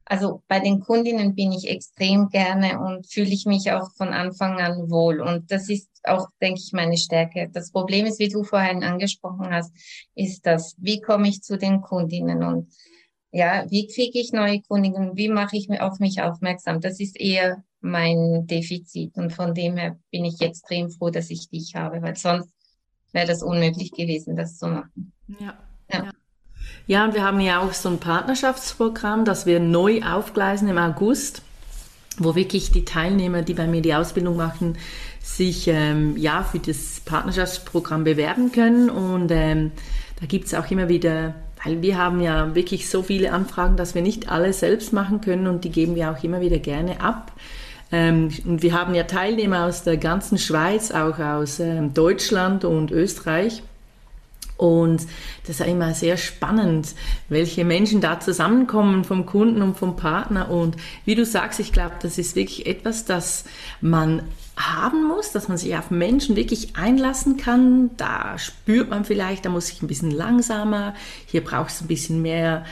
also 0.05 0.43
bei 0.49 0.59
den 0.59 0.81
Kundinnen 0.81 1.37
bin 1.37 1.53
ich 1.53 1.69
extrem 1.69 2.29
gerne 2.29 2.81
und 2.81 3.07
fühle 3.07 3.31
ich 3.31 3.47
mich 3.47 3.71
auch 3.71 3.93
von 3.93 4.09
Anfang 4.09 4.59
an 4.59 4.91
wohl. 4.91 5.21
Und 5.21 5.53
das 5.53 5.69
ist 5.69 5.89
auch, 6.03 6.27
denke 6.41 6.61
ich, 6.61 6.73
meine 6.73 6.97
Stärke. 6.97 7.49
Das 7.53 7.71
Problem 7.71 8.05
ist, 8.05 8.19
wie 8.19 8.29
du 8.29 8.43
vorhin 8.43 8.83
angesprochen 8.83 9.49
hast, 9.51 9.73
ist 10.17 10.45
das, 10.45 10.75
wie 10.79 11.01
komme 11.01 11.29
ich 11.29 11.41
zu 11.43 11.57
den 11.57 11.81
Kundinnen? 11.81 12.43
Und 12.43 12.67
ja, 13.33 13.65
wie 13.71 13.87
kriege 13.87 14.19
ich 14.19 14.33
neue 14.33 14.61
Kunden? 14.61 15.17
Wie 15.17 15.29
mache 15.29 15.57
ich 15.57 15.69
auf 15.81 15.99
mich 15.99 16.21
aufmerksam? 16.21 16.81
Das 16.81 17.01
ist 17.01 17.19
eher 17.19 17.65
mein 17.81 18.47
Defizit. 18.47 19.17
Und 19.17 19.33
von 19.33 19.55
dem 19.55 19.77
her 19.77 19.99
bin 20.11 20.27
ich 20.27 20.41
extrem 20.41 20.91
froh, 20.91 21.11
dass 21.11 21.31
ich 21.31 21.49
dich 21.49 21.75
habe, 21.75 22.03
weil 22.03 22.17
sonst 22.17 22.51
wäre 23.13 23.27
das 23.27 23.43
unmöglich 23.43 23.91
gewesen, 23.93 24.37
das 24.37 24.59
zu 24.59 24.69
machen. 24.69 25.13
Ja. 25.41 25.55
ja. 25.91 26.11
Ja, 26.87 27.05
und 27.05 27.15
wir 27.15 27.25
haben 27.25 27.41
ja 27.41 27.61
auch 27.61 27.73
so 27.73 27.89
ein 27.89 27.99
Partnerschaftsprogramm, 27.99 29.25
das 29.25 29.47
wir 29.47 29.61
neu 29.61 30.03
aufgleisen 30.03 30.69
im 30.69 30.79
August, 30.79 31.43
wo 32.19 32.35
wirklich 32.35 32.71
die 32.71 32.85
Teilnehmer, 32.85 33.43
die 33.43 33.55
bei 33.55 33.67
mir 33.67 33.83
die 33.83 33.95
Ausbildung 33.95 34.37
machen, 34.37 34.77
sich 35.21 35.69
ähm, 35.69 36.17
ja 36.17 36.45
für 36.45 36.59
das 36.59 37.01
Partnerschaftsprogramm 37.01 38.05
bewerben 38.05 38.53
können. 38.53 38.91
Und 38.91 39.31
ähm, 39.31 39.73
da 40.21 40.27
gibt 40.27 40.47
es 40.47 40.55
auch 40.55 40.71
immer 40.71 40.89
wieder 40.89 41.35
weil 41.65 41.83
wir 41.83 41.99
haben 41.99 42.21
ja 42.21 42.55
wirklich 42.55 42.89
so 42.89 43.03
viele 43.03 43.33
Anfragen, 43.33 43.77
dass 43.77 43.95
wir 43.95 44.03
nicht 44.03 44.31
alle 44.31 44.53
selbst 44.53 44.93
machen 44.93 45.21
können 45.21 45.47
und 45.47 45.65
die 45.65 45.71
geben 45.71 45.95
wir 45.95 46.11
auch 46.11 46.23
immer 46.23 46.41
wieder 46.41 46.59
gerne 46.59 47.01
ab. 47.01 47.33
Ähm, 47.91 48.31
und 48.45 48.63
wir 48.63 48.73
haben 48.73 48.95
ja 48.95 49.05
Teilnehmer 49.05 49.67
aus 49.67 49.85
der 49.85 49.99
ganzen 49.99 50.39
Schweiz, 50.39 50.91
auch 50.91 51.19
aus 51.19 51.61
ähm, 51.61 51.95
Deutschland 51.95 52.65
und 52.65 52.91
Österreich. 52.91 53.63
Und 54.57 55.07
das 55.47 55.61
ist 55.61 55.67
immer 55.67 55.93
sehr 55.93 56.17
spannend, 56.17 56.95
welche 57.29 57.65
Menschen 57.65 58.01
da 58.01 58.21
zusammenkommen 58.21 59.03
vom 59.05 59.27
Kunden 59.27 59.61
und 59.61 59.77
vom 59.77 59.97
Partner. 59.97 60.51
Und 60.51 60.77
wie 61.05 61.17
du 61.17 61.25
sagst, 61.25 61.59
ich 61.59 61.73
glaube, 61.73 61.97
das 62.01 62.17
ist 62.17 62.37
wirklich 62.37 62.67
etwas, 62.67 63.05
das 63.05 63.45
man 63.81 64.23
haben 64.71 65.07
muss, 65.07 65.33
dass 65.33 65.49
man 65.49 65.59
sich 65.59 65.77
auf 65.77 65.91
Menschen 65.91 66.37
wirklich 66.37 66.77
einlassen 66.77 67.37
kann. 67.37 67.91
Da 67.97 68.39
spürt 68.39 68.91
man 68.91 69.05
vielleicht, 69.05 69.45
da 69.45 69.51
muss 69.51 69.71
ich 69.71 69.83
ein 69.83 69.87
bisschen 69.87 70.11
langsamer. 70.11 70.95
Hier 71.27 71.43
braucht 71.43 71.71
es 71.71 71.81
ein 71.81 71.87
bisschen 71.87 72.23
mehr 72.23 72.65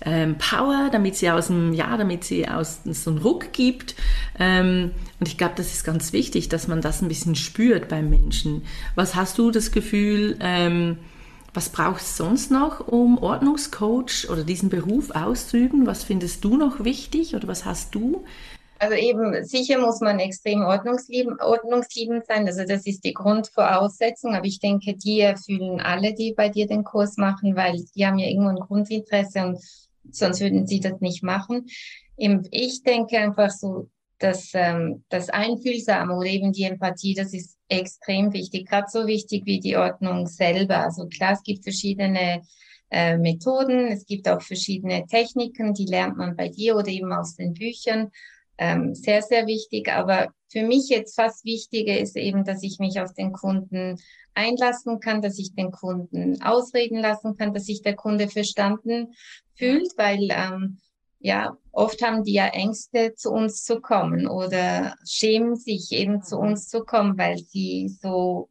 ähm, 0.00 0.36
Power, 0.38 0.88
damit 0.90 1.16
sie 1.16 1.30
aus 1.30 1.48
dem, 1.48 1.72
ja, 1.72 1.96
damit 1.96 2.24
sie 2.24 2.48
aus 2.48 2.80
so 2.84 3.10
einen 3.10 3.18
Ruck 3.18 3.52
gibt. 3.52 3.94
Ähm, 4.38 4.92
und 5.20 5.28
ich 5.28 5.38
glaube, 5.38 5.54
das 5.56 5.72
ist 5.72 5.84
ganz 5.84 6.12
wichtig, 6.12 6.48
dass 6.48 6.68
man 6.68 6.80
das 6.80 7.02
ein 7.02 7.08
bisschen 7.08 7.34
spürt 7.34 7.88
beim 7.88 8.10
Menschen. 8.10 8.62
Was 8.94 9.14
hast 9.14 9.38
du 9.38 9.50
das 9.50 9.70
Gefühl? 9.72 10.36
Ähm, 10.40 10.98
was 11.54 11.70
braucht 11.70 12.02
es 12.02 12.16
sonst 12.16 12.50
noch, 12.50 12.86
um 12.86 13.18
Ordnungscoach 13.18 14.28
oder 14.30 14.44
diesen 14.44 14.68
Beruf 14.68 15.10
auszuüben? 15.10 15.86
Was 15.86 16.04
findest 16.04 16.44
du 16.44 16.56
noch 16.56 16.84
wichtig 16.84 17.34
oder 17.34 17.48
was 17.48 17.64
hast 17.64 17.94
du 17.94 18.24
also 18.78 18.94
eben, 18.94 19.44
sicher 19.44 19.78
muss 19.78 20.00
man 20.00 20.18
extrem 20.20 20.62
ordnungsliebend, 20.62 22.26
sein. 22.26 22.46
Also 22.46 22.64
das 22.64 22.86
ist 22.86 23.04
die 23.04 23.14
Grundvoraussetzung. 23.14 24.34
Aber 24.34 24.46
ich 24.46 24.60
denke, 24.60 24.94
die 24.94 25.20
erfüllen 25.20 25.80
alle, 25.80 26.14
die 26.14 26.32
bei 26.32 26.48
dir 26.48 26.66
den 26.66 26.84
Kurs 26.84 27.16
machen, 27.16 27.56
weil 27.56 27.84
die 27.94 28.06
haben 28.06 28.18
ja 28.18 28.28
irgendwo 28.28 28.50
ein 28.50 28.56
Grundinteresse 28.56 29.46
und 29.46 29.58
sonst 30.10 30.40
würden 30.40 30.66
sie 30.66 30.80
das 30.80 31.00
nicht 31.00 31.22
machen. 31.22 31.66
Ich 32.16 32.82
denke 32.82 33.18
einfach 33.18 33.50
so, 33.50 33.88
dass 34.18 34.50
ähm, 34.54 35.04
das 35.08 35.28
Einfühlsame 35.28 36.14
oder 36.14 36.26
eben 36.26 36.52
die 36.52 36.64
Empathie, 36.64 37.14
das 37.14 37.32
ist 37.32 37.56
extrem 37.68 38.32
wichtig. 38.32 38.68
Gerade 38.68 38.88
so 38.90 39.06
wichtig 39.06 39.46
wie 39.46 39.60
die 39.60 39.76
Ordnung 39.76 40.26
selber. 40.26 40.78
Also 40.78 41.06
klar, 41.06 41.32
es 41.32 41.42
gibt 41.42 41.62
verschiedene 41.62 42.42
äh, 42.90 43.16
Methoden, 43.16 43.88
es 43.88 44.06
gibt 44.06 44.28
auch 44.28 44.42
verschiedene 44.42 45.06
Techniken, 45.06 45.74
die 45.74 45.86
lernt 45.86 46.16
man 46.16 46.36
bei 46.36 46.48
dir 46.48 46.76
oder 46.76 46.88
eben 46.88 47.12
aus 47.12 47.36
den 47.36 47.54
Büchern 47.54 48.10
ähm, 48.58 48.94
sehr, 48.94 49.22
sehr 49.22 49.46
wichtig. 49.46 49.90
Aber 49.90 50.28
für 50.48 50.62
mich 50.62 50.88
jetzt 50.88 51.14
fast 51.14 51.44
wichtiger 51.44 51.98
ist 51.98 52.16
eben, 52.16 52.44
dass 52.44 52.62
ich 52.62 52.78
mich 52.78 53.00
auf 53.00 53.12
den 53.14 53.32
Kunden 53.32 53.96
einlassen 54.34 55.00
kann, 55.00 55.22
dass 55.22 55.38
ich 55.38 55.54
den 55.54 55.72
Kunden 55.72 56.42
ausreden 56.42 56.98
lassen 56.98 57.36
kann, 57.36 57.54
dass 57.54 57.64
sich 57.64 57.82
der 57.82 57.96
Kunde 57.96 58.28
verstanden 58.28 59.14
fühlt, 59.54 59.92
weil 59.96 60.28
ähm, 60.30 60.78
ja, 61.20 61.56
oft 61.72 62.00
haben 62.02 62.22
die 62.22 62.34
ja 62.34 62.46
Ängste, 62.46 63.14
zu 63.14 63.30
uns 63.30 63.64
zu 63.64 63.80
kommen 63.80 64.28
oder 64.28 64.94
schämen 65.04 65.56
sich 65.56 65.90
eben 65.90 66.22
zu 66.22 66.38
uns 66.38 66.68
zu 66.68 66.84
kommen, 66.84 67.18
weil 67.18 67.38
sie 67.38 67.88
so 67.88 68.48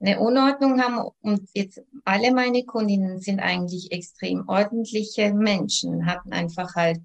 eine 0.00 0.18
Unordnung 0.18 0.80
haben. 0.80 1.10
Und 1.20 1.48
jetzt 1.54 1.82
alle 2.04 2.32
meine 2.32 2.64
Kundinnen 2.64 3.20
sind 3.20 3.40
eigentlich 3.40 3.92
extrem 3.92 4.48
ordentliche 4.48 5.34
Menschen, 5.34 6.06
hatten 6.06 6.32
einfach 6.32 6.74
halt 6.74 7.00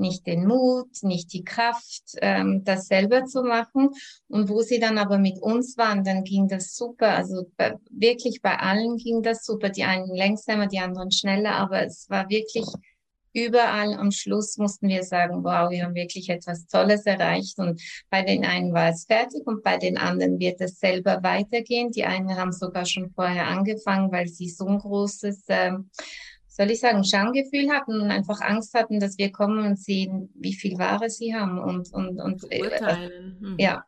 nicht 0.00 0.26
den 0.26 0.46
Mut, 0.46 0.88
nicht 1.02 1.32
die 1.32 1.44
Kraft, 1.44 2.02
ähm, 2.20 2.64
das 2.64 2.86
selber 2.86 3.24
zu 3.24 3.42
machen. 3.42 3.90
Und 4.28 4.48
wo 4.48 4.62
sie 4.62 4.80
dann 4.80 4.98
aber 4.98 5.18
mit 5.18 5.38
uns 5.40 5.76
waren, 5.76 6.02
dann 6.02 6.24
ging 6.24 6.48
das 6.48 6.74
super. 6.74 7.14
Also 7.14 7.50
bei, 7.56 7.74
wirklich 7.90 8.42
bei 8.42 8.58
allen 8.58 8.96
ging 8.96 9.22
das 9.22 9.44
super. 9.44 9.68
Die 9.68 9.84
einen 9.84 10.14
längsamer, 10.14 10.66
die 10.66 10.80
anderen 10.80 11.12
schneller, 11.12 11.52
aber 11.52 11.84
es 11.84 12.08
war 12.08 12.28
wirklich 12.28 12.66
überall 13.32 13.94
am 13.94 14.10
Schluss 14.10 14.56
mussten 14.56 14.88
wir 14.88 15.02
sagen, 15.02 15.44
wow, 15.44 15.70
wir 15.70 15.84
haben 15.84 15.94
wirklich 15.94 16.28
etwas 16.28 16.66
Tolles 16.66 17.06
erreicht. 17.06 17.58
Und 17.58 17.80
bei 18.10 18.22
den 18.22 18.44
einen 18.44 18.72
war 18.72 18.90
es 18.90 19.04
fertig 19.04 19.46
und 19.46 19.62
bei 19.62 19.76
den 19.76 19.98
anderen 19.98 20.38
wird 20.38 20.60
es 20.60 20.78
selber 20.78 21.22
weitergehen. 21.22 21.90
Die 21.90 22.04
einen 22.04 22.36
haben 22.36 22.52
sogar 22.52 22.86
schon 22.86 23.10
vorher 23.10 23.46
angefangen, 23.46 24.10
weil 24.10 24.28
sie 24.28 24.48
so 24.48 24.66
ein 24.66 24.78
großes 24.78 25.44
ähm, 25.48 25.90
soll 26.60 26.70
ich 26.72 26.80
sagen, 26.80 27.04
Schamgefühl 27.04 27.70
hatten 27.70 28.02
und 28.02 28.10
einfach 28.10 28.42
Angst 28.42 28.74
hatten, 28.74 29.00
dass 29.00 29.16
wir 29.16 29.32
kommen 29.32 29.64
und 29.64 29.78
sehen, 29.78 30.28
wie 30.34 30.52
viel 30.52 30.76
Ware 30.76 31.08
sie 31.08 31.34
haben 31.34 31.58
und, 31.58 31.90
und, 31.94 32.20
und 32.20 32.44
äh, 32.52 32.60
urteilen. 32.60 33.38
Mhm. 33.40 33.56
ja, 33.58 33.82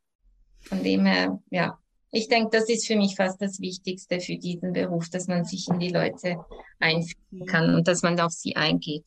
von 0.60 0.82
dem 0.82 1.04
her, 1.04 1.38
ja. 1.50 1.78
Ich 2.12 2.28
denke, 2.28 2.48
das 2.50 2.70
ist 2.70 2.86
für 2.86 2.96
mich 2.96 3.14
fast 3.14 3.42
das 3.42 3.60
Wichtigste 3.60 4.20
für 4.20 4.36
diesen 4.36 4.72
Beruf, 4.72 5.10
dass 5.10 5.28
man 5.28 5.44
sich 5.44 5.68
in 5.68 5.80
die 5.80 5.90
Leute 5.90 6.38
einfühlen 6.78 7.44
kann 7.46 7.74
und 7.74 7.88
dass 7.88 8.00
man 8.02 8.18
auf 8.18 8.32
sie 8.32 8.56
eingeht. 8.56 9.04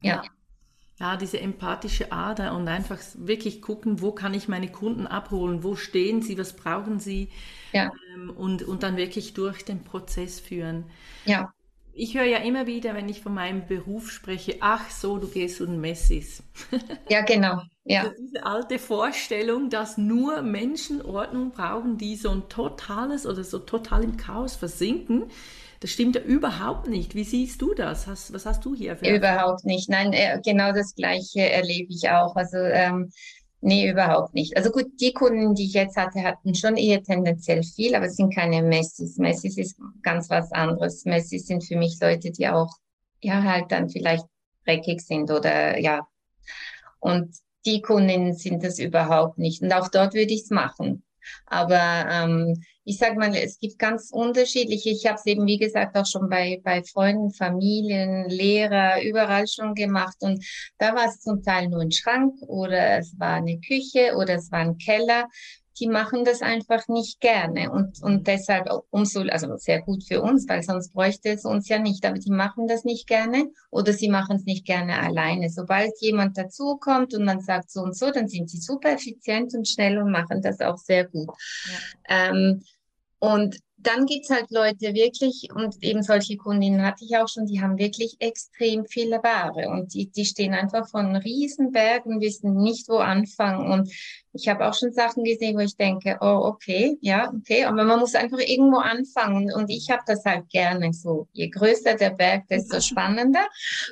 Ja. 0.00 0.22
Ja, 1.00 1.16
diese 1.16 1.40
empathische 1.40 2.12
Ader 2.12 2.54
und 2.54 2.68
einfach 2.68 2.98
wirklich 3.16 3.62
gucken, 3.62 4.00
wo 4.00 4.12
kann 4.12 4.34
ich 4.34 4.46
meine 4.46 4.70
Kunden 4.70 5.08
abholen, 5.08 5.64
wo 5.64 5.74
stehen 5.74 6.22
sie, 6.22 6.38
was 6.38 6.54
brauchen 6.54 7.00
sie 7.00 7.30
ja. 7.72 7.90
Ähm, 8.14 8.30
und, 8.30 8.62
und 8.62 8.84
dann 8.84 8.96
wirklich 8.96 9.34
durch 9.34 9.64
den 9.64 9.82
Prozess 9.82 10.38
führen. 10.38 10.84
Ja 11.24 11.52
ich 11.98 12.14
höre 12.16 12.24
ja 12.24 12.38
immer 12.38 12.66
wieder, 12.66 12.94
wenn 12.94 13.08
ich 13.08 13.22
von 13.22 13.34
meinem 13.34 13.66
Beruf 13.66 14.10
spreche, 14.10 14.56
ach 14.60 14.90
so, 14.90 15.18
du 15.18 15.28
gehst 15.28 15.60
und 15.60 15.80
Messis. 15.80 16.42
Ja, 17.08 17.22
genau. 17.22 17.62
Ja. 17.84 18.04
Also 18.04 18.10
diese 18.18 18.44
alte 18.44 18.78
Vorstellung, 18.78 19.70
dass 19.70 19.96
nur 19.98 20.42
Menschen 20.42 21.02
Ordnung 21.02 21.50
brauchen, 21.52 21.96
die 21.98 22.16
so 22.16 22.30
ein 22.30 22.48
totales 22.48 23.26
oder 23.26 23.44
so 23.44 23.58
total 23.58 24.04
im 24.04 24.16
Chaos 24.16 24.56
versinken, 24.56 25.30
Das 25.80 25.90
stimmt 25.92 26.16
ja 26.16 26.22
überhaupt 26.22 26.88
nicht. 26.88 27.14
Wie 27.16 27.24
siehst 27.24 27.62
du 27.62 27.74
das? 27.74 28.06
Hast, 28.08 28.32
was 28.34 28.46
hast 28.46 28.64
du 28.64 28.74
hier 28.74 28.96
für? 28.96 29.06
Überhaupt 29.16 29.64
nicht. 29.64 29.88
Nein, 29.88 30.12
äh, 30.12 30.40
genau 30.44 30.72
das 30.72 30.94
Gleiche 30.94 31.40
erlebe 31.50 31.92
ich 31.92 32.08
auch. 32.10 32.34
Also 32.34 32.56
ähm, 32.58 33.12
nee, 33.60 33.88
überhaupt 33.88 34.34
nicht. 34.34 34.56
Also 34.56 34.70
gut, 34.70 34.86
die 35.00 35.12
Kunden, 35.12 35.54
die 35.54 35.66
ich 35.66 35.72
jetzt 35.72 35.96
hatte, 35.96 36.22
hatten 36.22 36.54
schon 36.54 36.76
eher 36.76 37.02
tendenziell 37.02 37.62
viel, 37.62 37.94
aber 37.94 38.06
es 38.06 38.16
sind 38.16 38.34
keine 38.34 38.62
Messis. 38.62 39.16
Messis 39.18 39.56
ist 39.58 39.78
ganz 40.02 40.30
was 40.30 40.52
anderes. 40.52 41.04
Messis 41.04 41.46
sind 41.46 41.64
für 41.64 41.76
mich 41.76 41.98
Leute, 42.00 42.30
die 42.30 42.48
auch 42.48 42.72
ja 43.20 43.42
halt 43.42 43.72
dann 43.72 43.88
vielleicht 43.88 44.26
dreckig 44.64 45.00
sind 45.00 45.30
oder 45.30 45.78
ja. 45.78 46.06
Und 47.00 47.34
die 47.64 47.80
Kundinnen 47.82 48.34
sind 48.34 48.62
das 48.62 48.78
überhaupt 48.78 49.38
nicht. 49.38 49.62
Und 49.62 49.72
auch 49.72 49.88
dort 49.88 50.14
würde 50.14 50.32
ich 50.32 50.42
es 50.42 50.50
machen. 50.50 51.04
Aber 51.46 52.06
ähm, 52.10 52.62
ich 52.88 52.96
sage 52.96 53.18
mal, 53.18 53.34
es 53.34 53.58
gibt 53.58 53.78
ganz 53.78 54.08
unterschiedliche. 54.10 54.88
Ich 54.88 55.04
habe 55.04 55.16
es 55.16 55.26
eben, 55.26 55.46
wie 55.46 55.58
gesagt, 55.58 55.94
auch 55.94 56.06
schon 56.06 56.30
bei, 56.30 56.58
bei 56.64 56.82
Freunden, 56.82 57.30
Familien, 57.30 58.30
Lehrer, 58.30 59.02
überall 59.02 59.46
schon 59.46 59.74
gemacht. 59.74 60.16
Und 60.20 60.42
da 60.78 60.94
war 60.94 61.06
es 61.06 61.20
zum 61.20 61.42
Teil 61.42 61.68
nur 61.68 61.82
ein 61.82 61.92
Schrank 61.92 62.34
oder 62.46 62.98
es 62.98 63.14
war 63.18 63.34
eine 63.34 63.60
Küche 63.60 64.14
oder 64.16 64.36
es 64.36 64.50
war 64.50 64.60
ein 64.60 64.78
Keller 64.78 65.28
die 65.80 65.86
machen 65.86 66.24
das 66.24 66.42
einfach 66.42 66.88
nicht 66.88 67.20
gerne 67.20 67.70
und, 67.70 68.02
und 68.02 68.26
deshalb 68.26 68.68
umso, 68.90 69.20
also 69.22 69.56
sehr 69.58 69.80
gut 69.82 70.04
für 70.04 70.22
uns, 70.22 70.48
weil 70.48 70.62
sonst 70.62 70.92
bräuchte 70.92 71.30
es 71.30 71.44
uns 71.44 71.68
ja 71.68 71.78
nicht, 71.78 72.04
aber 72.04 72.18
die 72.18 72.30
machen 72.30 72.66
das 72.66 72.84
nicht 72.84 73.06
gerne 73.06 73.50
oder 73.70 73.92
sie 73.92 74.08
machen 74.08 74.36
es 74.36 74.44
nicht 74.44 74.66
gerne 74.66 74.98
alleine. 74.98 75.50
Sobald 75.50 75.92
jemand 76.00 76.36
dazukommt 76.36 77.14
und 77.14 77.24
man 77.24 77.40
sagt 77.40 77.70
so 77.70 77.82
und 77.82 77.96
so, 77.96 78.10
dann 78.10 78.28
sind 78.28 78.50
sie 78.50 78.58
super 78.58 78.92
effizient 78.92 79.54
und 79.54 79.68
schnell 79.68 79.98
und 79.98 80.10
machen 80.10 80.42
das 80.42 80.60
auch 80.60 80.78
sehr 80.78 81.04
gut. 81.06 81.28
Ja. 82.08 82.30
Ähm, 82.30 82.62
und 83.18 83.58
dann 83.80 84.06
gibt's 84.06 84.30
halt 84.30 84.50
Leute 84.50 84.92
wirklich, 84.94 85.48
und 85.54 85.76
eben 85.82 86.02
solche 86.02 86.36
Kundinnen 86.36 86.82
hatte 86.82 87.04
ich 87.04 87.16
auch 87.16 87.28
schon, 87.28 87.46
die 87.46 87.60
haben 87.60 87.78
wirklich 87.78 88.16
extrem 88.18 88.86
viele 88.86 89.22
Ware 89.22 89.68
und 89.68 89.94
die, 89.94 90.10
die 90.10 90.24
stehen 90.24 90.52
einfach 90.52 90.88
von 90.88 91.14
Riesenbergen, 91.14 92.20
wissen 92.20 92.54
nicht, 92.56 92.88
wo 92.88 92.96
anfangen. 92.96 93.70
Und 93.70 93.92
ich 94.32 94.48
habe 94.48 94.66
auch 94.66 94.74
schon 94.74 94.92
Sachen 94.92 95.24
gesehen, 95.24 95.56
wo 95.56 95.60
ich 95.60 95.76
denke, 95.76 96.16
oh, 96.20 96.40
okay, 96.44 96.96
ja, 97.00 97.32
okay, 97.36 97.64
aber 97.64 97.84
man 97.84 97.98
muss 97.98 98.14
einfach 98.14 98.38
irgendwo 98.38 98.78
anfangen. 98.78 99.52
Und 99.52 99.70
ich 99.70 99.90
habe 99.90 100.02
das 100.06 100.24
halt 100.24 100.48
gerne 100.50 100.92
so. 100.92 101.28
Je 101.32 101.48
größer 101.48 101.94
der 101.94 102.10
Berg, 102.10 102.48
desto 102.48 102.80
spannender, 102.80 103.46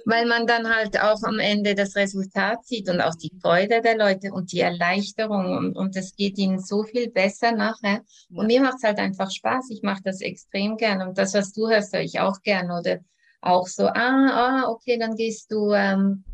weil 0.05 0.27
man 0.27 0.47
dann 0.47 0.69
halt 0.75 1.01
auch 1.01 1.23
am 1.23 1.39
Ende 1.39 1.75
das 1.75 1.97
Resultat 1.97 2.65
sieht 2.65 2.89
und 2.89 3.01
auch 3.01 3.15
die 3.15 3.33
Freude 3.41 3.81
der 3.81 3.97
Leute 3.97 4.33
und 4.33 4.53
die 4.53 4.61
Erleichterung. 4.61 5.57
Und, 5.57 5.77
und 5.77 5.97
das 5.97 6.15
geht 6.17 6.39
ihnen 6.39 6.61
so 6.61 6.83
viel 6.83 7.11
besser 7.11 7.53
nachher. 7.53 8.03
Und 8.35 8.47
mir 8.47 8.61
macht's 8.61 8.83
halt 8.83 8.99
einfach 8.99 9.31
Spaß 9.31 9.67
ich 9.71 9.83
mache 9.83 10.03
das 10.05 10.21
extrem 10.21 10.77
gern. 10.77 11.03
Und 11.03 11.19
das, 11.19 11.35
was 11.35 11.53
du 11.53 11.69
hörst, 11.69 11.93
höre 11.93 12.03
ich 12.03 12.21
auch 12.21 12.41
gern. 12.43 12.71
Oder 12.71 13.01
auch 13.41 13.67
so, 13.67 13.87
ah, 13.87 13.93
ah, 13.95 14.69
okay, 14.69 14.99
dann 14.99 15.17
gehst 15.17 15.53
du 15.53 15.73
ähm, 15.73 16.25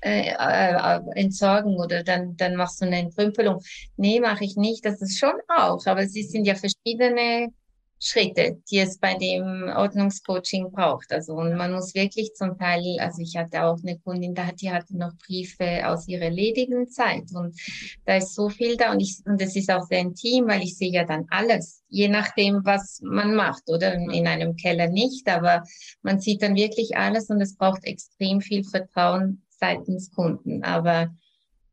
äh, 0.00 0.30
äh, 0.30 1.00
entsorgen 1.14 1.76
oder 1.76 2.02
dann, 2.04 2.36
dann 2.36 2.56
machst 2.56 2.80
du 2.80 2.86
eine 2.86 2.98
Entrümpelung. 2.98 3.60
Nee, 3.96 4.20
mache 4.20 4.44
ich 4.44 4.56
nicht. 4.56 4.84
Das 4.84 5.00
ist 5.02 5.18
schon 5.18 5.34
auch. 5.48 5.84
Aber 5.86 6.02
es 6.02 6.12
sind 6.12 6.44
ja 6.44 6.54
verschiedene 6.54 7.48
Schritte, 8.00 8.62
die 8.70 8.78
es 8.78 8.98
bei 8.98 9.14
dem 9.14 9.72
Ordnungscoaching 9.74 10.70
braucht. 10.70 11.12
Also 11.12 11.34
und 11.34 11.56
man 11.56 11.72
muss 11.72 11.94
wirklich 11.94 12.32
zum 12.34 12.56
Teil, 12.56 12.82
also 13.00 13.20
ich 13.22 13.36
hatte 13.36 13.64
auch 13.64 13.78
eine 13.82 13.98
Kundin, 13.98 14.34
da 14.34 14.52
die 14.52 14.70
hatte 14.70 14.96
noch 14.96 15.12
Briefe 15.26 15.86
aus 15.86 16.06
ihrer 16.06 16.30
ledigen 16.30 16.88
Zeit 16.88 17.24
und 17.34 17.58
da 18.04 18.16
ist 18.16 18.34
so 18.34 18.48
viel 18.48 18.76
da 18.76 18.92
und 18.92 19.00
ich 19.00 19.18
und 19.24 19.42
es 19.42 19.56
ist 19.56 19.70
auch 19.70 19.82
sehr 19.82 20.00
intim, 20.00 20.46
weil 20.46 20.62
ich 20.62 20.76
sehe 20.76 20.92
ja 20.92 21.04
dann 21.04 21.26
alles, 21.30 21.82
je 21.88 22.08
nachdem, 22.08 22.64
was 22.64 23.00
man 23.02 23.34
macht 23.34 23.68
oder 23.68 23.94
in 23.94 24.26
einem 24.28 24.54
Keller 24.54 24.88
nicht, 24.88 25.28
aber 25.28 25.64
man 26.02 26.20
sieht 26.20 26.42
dann 26.42 26.54
wirklich 26.54 26.96
alles 26.96 27.30
und 27.30 27.40
es 27.40 27.56
braucht 27.56 27.84
extrem 27.84 28.40
viel 28.40 28.62
Vertrauen 28.62 29.42
seitens 29.58 30.10
Kunden. 30.12 30.62
Aber 30.62 31.10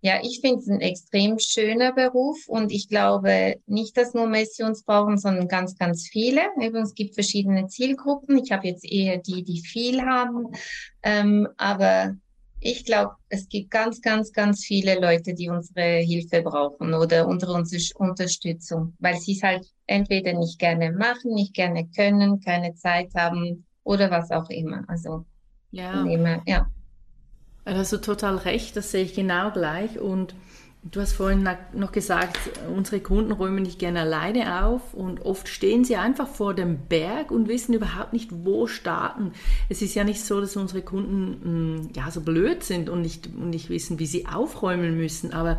ja, 0.02 0.20
ich 0.22 0.40
finde 0.40 0.60
es 0.60 0.68
ein 0.68 0.82
extrem 0.82 1.40
schöner 1.40 1.92
Beruf 1.92 2.38
und 2.48 2.72
ich 2.72 2.90
glaube 2.90 3.56
nicht, 3.66 3.98
dass 3.98 4.14
nur 4.14 4.28
Messi 4.28 4.64
uns 4.64 4.84
brauchen, 4.84 5.18
sondern 5.18 5.48
ganz, 5.48 5.78
ganz 5.78 6.08
viele. 6.08 6.42
es 6.60 6.94
gibt 6.94 7.16
verschiedene 7.16 7.66
Zielgruppen. 7.68 8.38
Ich 8.38 8.52
habe 8.52 8.68
jetzt 8.68 8.86
eher 8.86 9.18
die, 9.18 9.44
die 9.44 9.62
viel 9.62 10.02
haben. 10.02 10.50
Ähm, 11.02 11.48
aber 11.58 12.16
ich 12.60 12.86
glaube, 12.86 13.14
es 13.30 13.50
gibt 13.50 13.72
ganz, 13.72 14.02
ganz, 14.02 14.32
ganz 14.32 14.64
viele 14.64 15.00
Leute, 15.00 15.34
die 15.34 15.50
unsere 15.50 15.98
Hilfe 15.98 16.44
brauchen 16.44 16.94
oder 16.94 17.28
unsere 17.28 17.54
Unterstützung, 17.54 18.94
weil 19.00 19.18
sie 19.18 19.34
es 19.34 19.42
halt 19.44 19.66
entweder 19.88 20.34
nicht 20.34 20.60
gerne 20.60 20.92
machen, 20.92 21.34
nicht 21.34 21.54
gerne 21.54 21.88
können, 21.88 22.42
keine 22.42 22.76
Zeit 22.76 23.10
haben 23.16 23.66
oder 23.84 24.12
was 24.12 24.30
auch 24.30 24.50
immer. 24.50 24.84
Also, 24.88 25.26
ja. 25.72 26.06
ja. 26.46 26.68
Da 27.66 27.74
hast 27.76 27.92
du 27.92 27.98
total 27.98 28.38
recht, 28.38 28.78
das 28.78 28.92
sehe 28.92 29.04
ich 29.04 29.16
genau 29.16 29.52
gleich. 29.52 30.00
Und 30.00 30.36
du 30.84 31.02
hast 31.02 31.14
vorhin 31.14 31.50
noch 31.74 31.92
gesagt, 31.92 32.38
unsere 32.74 33.00
Kunden 33.00 33.32
räumen 33.32 33.64
nicht 33.64 33.80
gerne 33.80 34.02
alleine 34.02 34.66
auf 34.66 34.94
und 34.94 35.26
oft 35.26 35.48
stehen 35.48 35.84
sie 35.84 35.96
einfach 35.96 36.28
vor 36.28 36.54
dem 36.54 36.78
Berg 36.88 37.32
und 37.32 37.48
wissen 37.48 37.74
überhaupt 37.74 38.14
nicht, 38.14 38.30
wo 38.32 38.68
starten. 38.68 39.32
Es 39.68 39.82
ist 39.82 39.96
ja 39.96 40.04
nicht 40.04 40.24
so, 40.24 40.40
dass 40.40 40.56
unsere 40.56 40.84
Kunden 40.84 41.80
mm, 41.80 41.90
ja 41.96 42.12
so 42.12 42.22
blöd 42.22 42.64
sind 42.64 42.88
und 42.88 43.02
nicht, 43.02 43.28
und 43.28 43.50
nicht 43.50 43.70
wissen, 43.70 43.98
wie 43.98 44.06
sie 44.06 44.28
aufräumen 44.28 44.96
müssen, 44.96 45.34
aber 45.34 45.58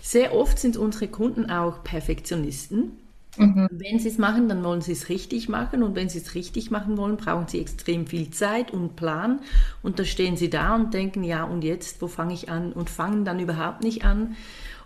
sehr 0.00 0.34
oft 0.34 0.60
sind 0.60 0.76
unsere 0.76 1.08
Kunden 1.08 1.50
auch 1.50 1.82
Perfektionisten 1.82 2.92
Mhm. 3.38 3.68
Wenn 3.70 3.98
sie 3.98 4.08
es 4.08 4.18
machen, 4.18 4.48
dann 4.48 4.62
wollen 4.64 4.80
sie 4.80 4.92
es 4.92 5.08
richtig 5.08 5.48
machen 5.48 5.82
und 5.82 5.94
wenn 5.94 6.08
sie 6.08 6.18
es 6.18 6.34
richtig 6.34 6.70
machen 6.70 6.96
wollen, 6.96 7.16
brauchen 7.16 7.48
sie 7.48 7.60
extrem 7.60 8.06
viel 8.06 8.30
Zeit 8.30 8.72
und 8.72 8.96
Plan 8.96 9.40
und 9.82 9.98
da 9.98 10.04
stehen 10.04 10.36
sie 10.36 10.50
da 10.50 10.74
und 10.74 10.94
denken, 10.94 11.24
ja 11.24 11.44
und 11.44 11.62
jetzt, 11.64 12.02
wo 12.02 12.08
fange 12.08 12.34
ich 12.34 12.48
an 12.48 12.72
und 12.72 12.90
fangen 12.90 13.24
dann 13.24 13.40
überhaupt 13.40 13.82
nicht 13.82 14.04
an. 14.04 14.36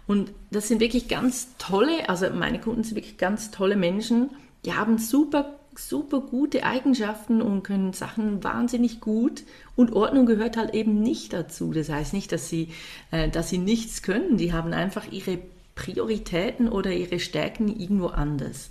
Und 0.07 0.33
das 0.51 0.69
sind 0.69 0.81
wirklich 0.81 1.09
ganz 1.09 1.57
tolle, 1.59 2.09
also 2.09 2.29
meine 2.31 2.61
Kunden 2.61 2.83
sind 2.85 2.97
wirklich 2.97 3.19
ganz 3.19 3.51
tolle 3.51 3.77
Menschen, 3.77 4.31
die 4.65 4.75
haben 4.75 4.99
super 4.99 5.59
super 5.79 6.21
gute 6.21 6.65
Eigenschaften 6.65 7.41
und 7.41 7.63
können 7.63 7.93
Sachen 7.93 8.45
wahnsinnig 8.45 9.01
gut. 9.01 9.45
Und 9.77 9.93
Ordnung 9.93 10.27
gehört 10.27 10.57
halt 10.57 10.75
eben 10.75 11.01
nicht 11.01 11.33
dazu. 11.33 11.73
Das 11.73 11.89
heißt 11.89 12.13
nicht, 12.13 12.33
dass 12.33 12.49
sie, 12.49 12.69
äh, 13.11 13.29
dass 13.31 13.49
sie 13.49 13.59
nichts 13.59 14.03
können. 14.03 14.37
Die 14.37 14.53
haben 14.53 14.73
einfach 14.73 15.11
ihre 15.11 15.39
Prioritäten 15.75 16.69
oder 16.69 16.93
ihre 16.93 17.19
Stärken 17.19 17.69
irgendwo 17.69 18.09
anders. 18.09 18.71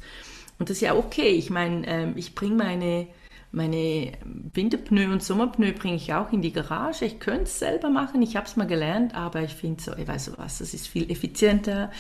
Und 0.60 0.70
das 0.70 0.78
ist 0.78 0.82
ja 0.82 0.96
okay. 0.96 1.30
Ich 1.30 1.50
meine, 1.50 1.88
ähm, 1.88 2.14
ich 2.16 2.36
bringe 2.36 2.56
meine, 2.56 3.08
meine 3.52 4.12
Winterpneu 4.54 5.12
und 5.12 5.24
Sommerpneu 5.24 5.74
bringe 5.74 5.96
ich 5.96 6.14
auch 6.14 6.32
in 6.32 6.42
die 6.42 6.54
Garage. 6.54 7.06
Ich 7.06 7.20
könnte 7.20 7.44
es 7.44 7.58
selber 7.58 7.90
machen, 7.90 8.22
ich 8.22 8.36
habe 8.36 8.46
es 8.46 8.56
mal 8.56 8.68
gelernt, 8.68 9.16
aber 9.16 9.42
ich 9.42 9.54
finde 9.54 9.82
so, 9.82 9.94
ich 9.94 10.08
weiß 10.08 10.34
was, 10.38 10.60
das 10.60 10.74
ist 10.74 10.88
viel 10.88 11.10
effizienter 11.10 11.92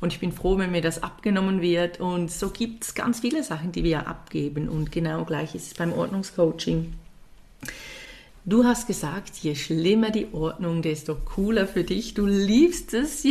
und 0.00 0.12
ich 0.12 0.18
bin 0.18 0.32
froh, 0.32 0.58
wenn 0.58 0.72
mir 0.72 0.82
das 0.82 1.02
abgenommen 1.02 1.60
wird. 1.60 2.00
Und 2.00 2.30
so 2.30 2.50
gibt 2.50 2.84
es 2.84 2.94
ganz 2.94 3.20
viele 3.20 3.44
Sachen, 3.44 3.70
die 3.72 3.84
wir 3.84 4.08
abgeben. 4.08 4.68
Und 4.68 4.90
genau 4.90 5.24
gleich 5.24 5.54
ist 5.54 5.68
es 5.68 5.74
beim 5.74 5.92
Ordnungscoaching. 5.92 6.94
Du 8.48 8.64
hast 8.64 8.86
gesagt, 8.86 9.36
je 9.36 9.54
schlimmer 9.54 10.10
die 10.10 10.28
Ordnung, 10.32 10.80
desto 10.80 11.16
cooler 11.16 11.66
für 11.66 11.84
dich. 11.84 12.14
Du 12.14 12.24
liebst 12.24 12.94
es, 12.94 13.22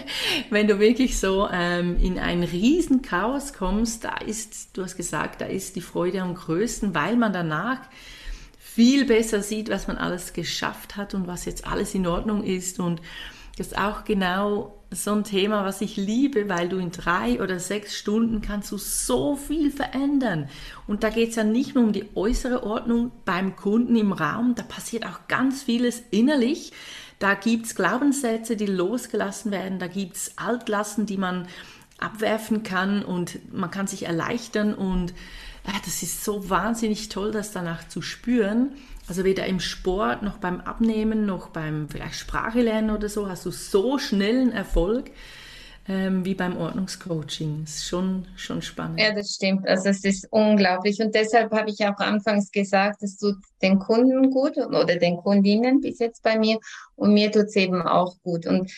wenn 0.50 0.66
du 0.66 0.80
wirklich 0.80 1.16
so 1.20 1.48
ähm, 1.48 1.96
in 2.00 2.18
ein 2.18 2.42
Riesenchaos 2.42 3.52
kommst. 3.52 4.02
Da 4.02 4.16
ist, 4.16 4.76
du 4.76 4.82
hast 4.82 4.96
gesagt, 4.96 5.42
da 5.42 5.44
ist 5.44 5.76
die 5.76 5.80
Freude 5.80 6.22
am 6.22 6.34
größten, 6.34 6.92
weil 6.92 7.14
man 7.14 7.32
danach 7.32 7.82
viel 8.58 9.04
besser 9.04 9.44
sieht, 9.44 9.68
was 9.68 9.86
man 9.86 9.96
alles 9.96 10.32
geschafft 10.32 10.96
hat 10.96 11.14
und 11.14 11.28
was 11.28 11.44
jetzt 11.44 11.68
alles 11.68 11.94
in 11.94 12.08
Ordnung 12.08 12.42
ist. 12.42 12.80
Und 12.80 13.00
das 13.56 13.68
ist 13.68 13.78
auch 13.78 14.04
genau 14.04 14.84
so 14.90 15.12
ein 15.12 15.24
Thema, 15.24 15.64
was 15.64 15.80
ich 15.80 15.96
liebe, 15.96 16.48
weil 16.48 16.68
du 16.68 16.78
in 16.78 16.90
drei 16.90 17.40
oder 17.40 17.58
sechs 17.58 17.96
Stunden 17.96 18.40
kannst 18.40 18.70
du 18.72 18.78
so 18.78 19.36
viel 19.36 19.70
verändern. 19.70 20.48
Und 20.86 21.02
da 21.02 21.10
geht 21.10 21.30
es 21.30 21.36
ja 21.36 21.44
nicht 21.44 21.74
nur 21.74 21.84
um 21.84 21.92
die 21.92 22.08
äußere 22.14 22.62
Ordnung 22.64 23.12
beim 23.24 23.56
Kunden 23.56 23.96
im 23.96 24.12
Raum, 24.12 24.54
da 24.54 24.62
passiert 24.62 25.06
auch 25.06 25.28
ganz 25.28 25.62
vieles 25.62 26.02
innerlich. 26.10 26.72
Da 27.18 27.34
gibt 27.34 27.66
es 27.66 27.74
Glaubenssätze, 27.74 28.56
die 28.56 28.66
losgelassen 28.66 29.50
werden, 29.50 29.78
da 29.78 29.86
gibt 29.86 30.16
es 30.16 30.32
Altlasten, 30.36 31.06
die 31.06 31.16
man 31.16 31.46
abwerfen 31.98 32.64
kann 32.64 33.04
und 33.04 33.52
man 33.52 33.70
kann 33.70 33.86
sich 33.86 34.04
erleichtern 34.04 34.74
und 34.74 35.14
ja, 35.66 35.72
das 35.84 36.02
ist 36.02 36.24
so 36.24 36.50
wahnsinnig 36.50 37.08
toll, 37.08 37.30
das 37.30 37.52
danach 37.52 37.88
zu 37.88 38.02
spüren. 38.02 38.72
Also 39.06 39.24
weder 39.24 39.46
im 39.46 39.60
Sport 39.60 40.22
noch 40.22 40.38
beim 40.38 40.60
Abnehmen 40.60 41.26
noch 41.26 41.48
beim 41.48 41.88
vielleicht 41.88 42.14
Sprache 42.14 42.62
lernen 42.62 42.90
oder 42.90 43.08
so 43.08 43.28
hast 43.28 43.44
du 43.44 43.50
so 43.50 43.98
schnellen 43.98 44.50
Erfolg 44.50 45.10
ähm, 45.86 46.24
wie 46.24 46.34
beim 46.34 46.56
Ordnungscoaching. 46.56 47.64
Das 47.64 47.74
ist 47.74 47.86
schon, 47.86 48.26
schon 48.36 48.62
spannend. 48.62 49.00
Ja, 49.00 49.14
das 49.14 49.34
stimmt. 49.34 49.68
Also 49.68 49.90
es 49.90 50.04
ist 50.04 50.26
unglaublich. 50.30 51.00
Und 51.00 51.14
deshalb 51.14 51.52
habe 51.52 51.70
ich 51.70 51.84
auch 51.86 51.98
anfangs 51.98 52.50
gesagt, 52.50 53.02
es 53.02 53.18
tut 53.18 53.36
den 53.60 53.78
Kunden 53.78 54.30
gut 54.30 54.56
oder 54.56 54.96
den 54.96 55.18
Kundinnen 55.18 55.80
bis 55.80 55.98
jetzt 55.98 56.22
bei 56.22 56.38
mir 56.38 56.58
und 56.96 57.12
mir 57.12 57.30
tut 57.30 57.46
es 57.46 57.56
eben 57.56 57.82
auch 57.82 58.14
gut. 58.22 58.46
Und 58.46 58.70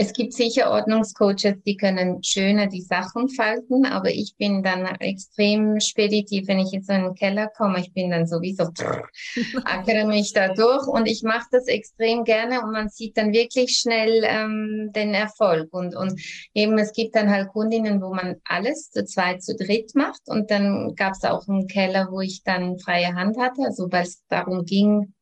es 0.00 0.12
gibt 0.12 0.32
sicher 0.32 0.70
Ordnungscoaches, 0.70 1.60
die 1.66 1.76
können 1.76 2.22
schöner 2.22 2.68
die 2.68 2.82
Sachen 2.82 3.28
falten, 3.28 3.84
aber 3.84 4.10
ich 4.10 4.36
bin 4.38 4.62
dann 4.62 4.86
extrem 5.00 5.80
speditiv, 5.80 6.46
wenn 6.46 6.60
ich 6.60 6.70
jetzt 6.70 6.88
in 6.88 7.02
den 7.02 7.14
Keller 7.16 7.48
komme. 7.56 7.80
Ich 7.80 7.92
bin 7.92 8.12
dann 8.12 8.24
sowieso, 8.24 8.68
ackere 9.64 10.06
mich 10.06 10.32
da 10.32 10.54
durch 10.54 10.86
und 10.86 11.06
ich 11.06 11.24
mache 11.24 11.48
das 11.50 11.66
extrem 11.66 12.22
gerne 12.22 12.62
und 12.62 12.70
man 12.70 12.88
sieht 12.88 13.16
dann 13.16 13.32
wirklich 13.32 13.76
schnell 13.76 14.22
ähm, 14.24 14.92
den 14.94 15.14
Erfolg. 15.14 15.66
Und, 15.72 15.96
und 15.96 16.20
eben, 16.54 16.78
es 16.78 16.92
gibt 16.92 17.16
dann 17.16 17.28
halt 17.28 17.48
Kundinnen, 17.48 18.00
wo 18.00 18.14
man 18.14 18.36
alles 18.44 18.90
zu 18.90 19.04
zweit, 19.04 19.42
zu 19.42 19.56
dritt 19.56 19.96
macht 19.96 20.22
und 20.26 20.52
dann 20.52 20.94
gab 20.94 21.14
es 21.14 21.24
auch 21.24 21.48
einen 21.48 21.66
Keller, 21.66 22.06
wo 22.12 22.20
ich 22.20 22.44
dann 22.44 22.78
freie 22.78 23.16
Hand 23.16 23.36
hatte, 23.36 23.62
also 23.62 23.88
weil 23.90 24.04
es 24.04 24.22
darum 24.28 24.64
ging, 24.64 25.12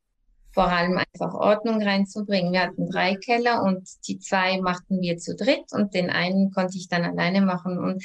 vor 0.56 0.72
allem 0.72 0.96
einfach 0.96 1.34
Ordnung 1.34 1.82
reinzubringen. 1.82 2.50
Wir 2.50 2.62
hatten 2.62 2.88
drei 2.88 3.14
Keller 3.16 3.62
und 3.62 3.86
die 4.08 4.18
zwei 4.18 4.58
machten 4.62 5.02
wir 5.02 5.18
zu 5.18 5.36
dritt 5.36 5.66
und 5.72 5.92
den 5.92 6.08
einen 6.08 6.50
konnte 6.50 6.78
ich 6.78 6.88
dann 6.88 7.04
alleine 7.04 7.42
machen. 7.42 7.78
Und 7.78 8.02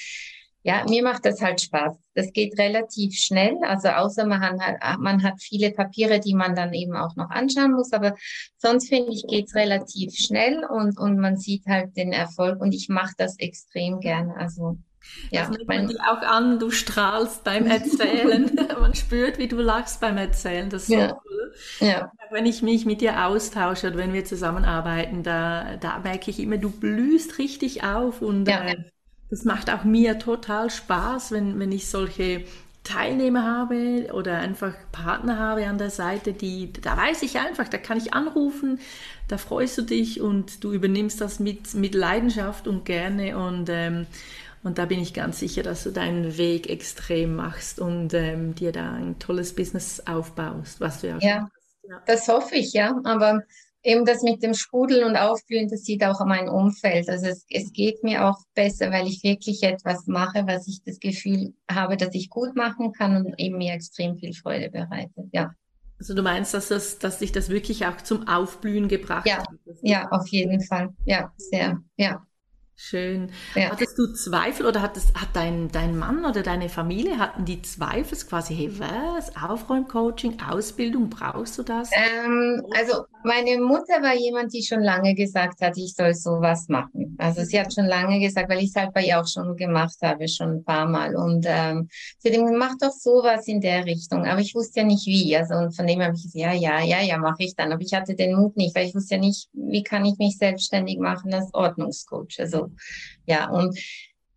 ja, 0.61 0.83
mir 0.83 1.01
macht 1.01 1.25
das 1.25 1.41
halt 1.41 1.61
Spaß. 1.61 1.95
Das 2.13 2.33
geht 2.33 2.59
relativ 2.59 3.15
schnell. 3.15 3.55
Also 3.63 3.87
außer 3.87 4.25
man 4.25 4.41
hat, 4.41 4.99
man 4.99 5.23
hat 5.23 5.41
viele 5.41 5.71
Papiere, 5.71 6.19
die 6.19 6.35
man 6.35 6.53
dann 6.53 6.73
eben 6.73 6.93
auch 6.93 7.15
noch 7.15 7.29
anschauen 7.29 7.71
muss. 7.71 7.93
Aber 7.93 8.15
sonst 8.57 8.89
finde 8.89 9.13
ich, 9.13 9.23
geht's 9.29 9.55
relativ 9.55 10.13
schnell 10.13 10.65
und, 10.65 10.99
und 10.99 11.19
man 11.19 11.37
sieht 11.37 11.65
halt 11.67 11.95
den 11.95 12.11
Erfolg. 12.11 12.59
Und 12.59 12.75
ich 12.75 12.89
mache 12.89 13.13
das 13.17 13.39
extrem 13.39 14.01
gerne. 14.01 14.35
Also 14.35 14.77
ja, 15.29 15.47
das 15.47 15.57
man 15.67 15.87
dir 15.87 15.99
auch 16.01 16.21
an, 16.21 16.59
du 16.59 16.69
strahlst 16.69 17.45
beim 17.45 17.65
Erzählen. 17.65 18.51
man 18.81 18.93
spürt, 18.93 19.37
wie 19.37 19.47
du 19.47 19.55
lachst 19.55 20.01
beim 20.01 20.17
Erzählen. 20.17 20.69
Das 20.69 20.83
ist 20.83 20.89
ja. 20.89 21.09
so 21.09 21.15
cool. 21.15 21.40
Ja. 21.79 22.11
Wenn 22.29 22.45
ich 22.45 22.61
mich 22.61 22.85
mit 22.85 23.01
dir 23.01 23.25
austausche 23.25 23.87
oder 23.87 23.97
wenn 23.97 24.13
wir 24.13 24.25
zusammenarbeiten, 24.25 25.23
da, 25.23 25.77
da 25.77 25.99
merke 25.99 26.31
ich 26.31 26.39
immer, 26.39 26.57
du 26.57 26.69
blühst 26.69 27.37
richtig 27.37 27.83
auf 27.83 28.21
und 28.21 28.47
ja. 28.47 28.65
äh, 28.65 28.77
das 29.29 29.45
macht 29.45 29.69
auch 29.69 29.83
mir 29.83 30.19
total 30.19 30.69
Spaß, 30.69 31.31
wenn, 31.31 31.59
wenn 31.59 31.71
ich 31.71 31.89
solche 31.89 32.45
Teilnehmer 32.83 33.43
habe 33.45 34.09
oder 34.13 34.39
einfach 34.39 34.73
Partner 34.91 35.37
habe 35.37 35.67
an 35.67 35.77
der 35.77 35.91
Seite, 35.91 36.33
die, 36.33 36.73
da 36.73 36.97
weiß 36.97 37.21
ich 37.23 37.39
einfach, 37.39 37.67
da 37.67 37.77
kann 37.77 37.97
ich 37.97 38.13
anrufen, 38.13 38.79
da 39.27 39.37
freust 39.37 39.77
du 39.77 39.83
dich 39.83 40.19
und 40.19 40.63
du 40.63 40.73
übernimmst 40.73 41.21
das 41.21 41.39
mit, 41.39 41.73
mit 41.75 41.93
Leidenschaft 41.93 42.67
und 42.67 42.83
gerne 42.85 43.37
und 43.37 43.69
ähm, 43.69 44.07
und 44.63 44.77
da 44.77 44.85
bin 44.85 44.99
ich 44.99 45.13
ganz 45.13 45.39
sicher, 45.39 45.63
dass 45.63 45.83
du 45.83 45.91
deinen 45.91 46.37
Weg 46.37 46.69
extrem 46.69 47.35
machst 47.35 47.79
und 47.79 48.13
ähm, 48.13 48.53
dir 48.53 48.71
da 48.71 48.93
ein 48.93 49.17
tolles 49.17 49.55
Business 49.55 50.03
aufbaust, 50.05 50.79
was 50.79 51.01
du 51.01 51.07
ja, 51.07 51.17
ja, 51.19 51.49
ja. 51.83 52.01
das 52.05 52.27
hoffe 52.27 52.55
ich, 52.55 52.73
ja. 52.73 52.99
Aber 53.03 53.41
eben 53.83 54.05
das 54.05 54.21
mit 54.21 54.43
dem 54.43 54.53
Sprudeln 54.53 55.03
und 55.03 55.17
Aufblühen, 55.17 55.67
das 55.67 55.83
sieht 55.83 56.03
auch 56.03 56.23
mein 56.25 56.47
Umfeld. 56.47 57.09
Also 57.09 57.27
es, 57.27 57.45
es 57.49 57.73
geht 57.73 58.03
mir 58.03 58.25
auch 58.25 58.37
besser, 58.53 58.91
weil 58.91 59.07
ich 59.07 59.23
wirklich 59.23 59.63
etwas 59.63 60.05
mache, 60.05 60.43
was 60.45 60.67
ich 60.67 60.83
das 60.85 60.99
Gefühl 60.99 61.53
habe, 61.69 61.97
dass 61.97 62.13
ich 62.13 62.29
gut 62.29 62.55
machen 62.55 62.91
kann 62.91 63.17
und 63.17 63.39
eben 63.39 63.57
mir 63.57 63.73
extrem 63.73 64.17
viel 64.17 64.33
Freude 64.33 64.69
bereitet, 64.69 65.25
ja. 65.31 65.53
Also 65.97 66.15
du 66.15 66.23
meinst, 66.23 66.55
dass, 66.55 66.69
das, 66.69 66.97
dass 66.97 67.19
dich 67.19 67.31
das 67.31 67.49
wirklich 67.49 67.85
auch 67.85 67.97
zum 67.97 68.27
Aufblühen 68.27 68.87
gebracht 68.87 69.27
ja, 69.27 69.37
hat? 69.37 69.47
Ja, 69.83 70.09
auf 70.09 70.27
jeden 70.29 70.59
Fall. 70.59 70.89
Ja, 71.05 71.31
sehr, 71.37 71.79
ja. 71.95 72.25
Schön. 72.83 73.31
Ja. 73.53 73.69
Hattest 73.69 73.95
du 73.99 74.11
Zweifel 74.11 74.65
oder 74.65 74.81
hat, 74.81 74.95
das, 74.95 75.13
hat 75.13 75.29
dein, 75.33 75.69
dein 75.71 75.95
Mann 75.95 76.25
oder 76.25 76.41
deine 76.41 76.67
Familie, 76.67 77.19
hatten 77.19 77.45
die 77.45 77.61
Zweifel 77.61 78.17
quasi, 78.27 78.55
hey, 78.55 78.71
was, 78.79 79.35
Aufräumcoaching, 79.35 80.39
Ausbildung, 80.41 81.11
brauchst 81.11 81.59
du 81.59 81.63
das? 81.63 81.91
Ähm, 81.93 82.65
also 82.75 83.05
meine 83.23 83.61
Mutter 83.61 84.01
war 84.01 84.15
jemand, 84.15 84.51
die 84.51 84.63
schon 84.63 84.81
lange 84.81 85.13
gesagt 85.13 85.61
hat, 85.61 85.77
ich 85.77 85.93
soll 85.93 86.15
sowas 86.15 86.69
machen. 86.69 87.15
Also 87.19 87.43
sie 87.43 87.59
hat 87.59 87.71
schon 87.71 87.85
lange 87.85 88.19
gesagt, 88.19 88.49
weil 88.49 88.63
ich 88.63 88.69
es 88.69 88.75
halt 88.75 88.93
bei 88.93 89.03
ihr 89.03 89.19
auch 89.19 89.27
schon 89.27 89.55
gemacht 89.55 89.97
habe, 90.01 90.27
schon 90.27 90.49
ein 90.49 90.63
paar 90.63 90.87
Mal. 90.87 91.15
Und 91.15 91.45
ähm, 91.47 91.87
sie 92.17 92.29
hat 92.29 92.35
gesagt, 92.35 92.57
mach 92.57 92.75
doch 92.79 92.91
sowas 92.91 93.47
in 93.47 93.61
der 93.61 93.85
Richtung. 93.85 94.25
Aber 94.25 94.41
ich 94.41 94.55
wusste 94.55 94.79
ja 94.79 94.85
nicht 94.87 95.05
wie. 95.05 95.37
Also 95.37 95.53
und 95.53 95.75
von 95.75 95.85
dem 95.85 96.01
habe 96.01 96.15
ich 96.15 96.23
gesagt, 96.23 96.35
ja, 96.35 96.53
ja, 96.53 96.83
ja, 96.83 97.01
ja, 97.01 97.19
mache 97.19 97.43
ich 97.43 97.55
dann. 97.55 97.71
Aber 97.71 97.81
ich 97.81 97.93
hatte 97.93 98.15
den 98.15 98.35
Mut 98.35 98.57
nicht, 98.57 98.75
weil 98.75 98.87
ich 98.87 98.95
wusste 98.95 99.15
ja 99.15 99.21
nicht, 99.21 99.49
wie 99.53 99.83
kann 99.83 100.03
ich 100.03 100.17
mich 100.17 100.37
selbstständig 100.37 100.97
machen 100.97 101.31
als 101.31 101.53
Ordnungscoach. 101.53 102.39
Also 102.39 102.70
ja, 103.25 103.49
und 103.49 103.77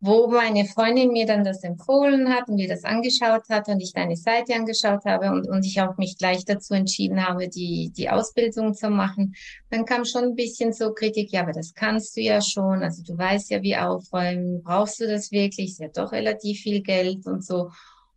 wo 0.07 0.29
meine 0.29 0.67
Freundin 0.67 1.13
mir 1.13 1.25
dann 1.25 1.45
das 1.45 1.65
empfohlen 1.65 2.29
hat 2.29 2.49
und 2.49 2.57
mir 2.57 2.69
das 2.69 2.85
angeschaut 2.85 3.49
hat 3.49 3.69
und 3.69 3.81
ich 3.81 3.95
deine 3.95 4.17
Seite 4.17 4.55
angeschaut 4.55 5.07
habe 5.07 5.31
und, 5.31 5.49
und 5.49 5.65
ich 5.65 5.81
auch 5.81 5.97
mich 5.97 6.19
gleich 6.19 6.45
dazu 6.45 6.75
entschieden 6.75 7.27
habe, 7.27 7.49
die, 7.49 7.91
die 7.97 8.11
Ausbildung 8.11 8.75
zu 8.75 8.91
machen, 8.91 9.35
dann 9.71 9.87
kam 9.87 10.05
schon 10.05 10.25
ein 10.25 10.35
bisschen 10.35 10.75
so 10.75 10.93
Kritik, 10.93 11.33
ja, 11.33 11.41
aber 11.41 11.53
das 11.53 11.73
kannst 11.73 12.19
du 12.19 12.21
ja 12.21 12.43
schon, 12.43 12.83
also 12.83 13.03
du 13.03 13.17
weißt 13.17 13.51
ja, 13.51 13.63
wie 13.63 13.77
aufräumen, 13.77 14.63
brauchst 14.63 15.01
du 15.01 15.07
das 15.07 15.33
wirklich, 15.33 15.71
ist 15.71 15.81
ja 15.81 15.89
doch 15.89 16.13
relativ 16.13 16.61
viel 16.61 16.83
Geld 16.83 17.25
und 17.27 17.43
so. 17.43 17.71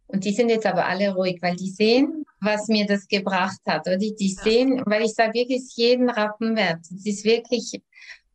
Und 0.07 0.25
die 0.25 0.33
sind 0.33 0.49
jetzt 0.49 0.65
aber 0.65 0.87
alle 0.87 1.15
ruhig, 1.15 1.37
weil 1.41 1.55
die 1.55 1.69
sehen, 1.69 2.25
was 2.41 2.67
mir 2.67 2.85
das 2.85 3.07
gebracht 3.07 3.59
hat. 3.65 3.87
Oder 3.87 3.97
die, 3.97 4.15
die 4.15 4.29
sehen, 4.29 4.81
weil 4.85 5.03
ich 5.03 5.13
sage 5.13 5.33
wirklich, 5.33 5.59
ist 5.59 5.77
jeden 5.77 6.09
Rappen 6.09 6.55
wert. 6.55 6.79
Es 6.81 7.05
ist 7.05 7.25
wirklich 7.25 7.81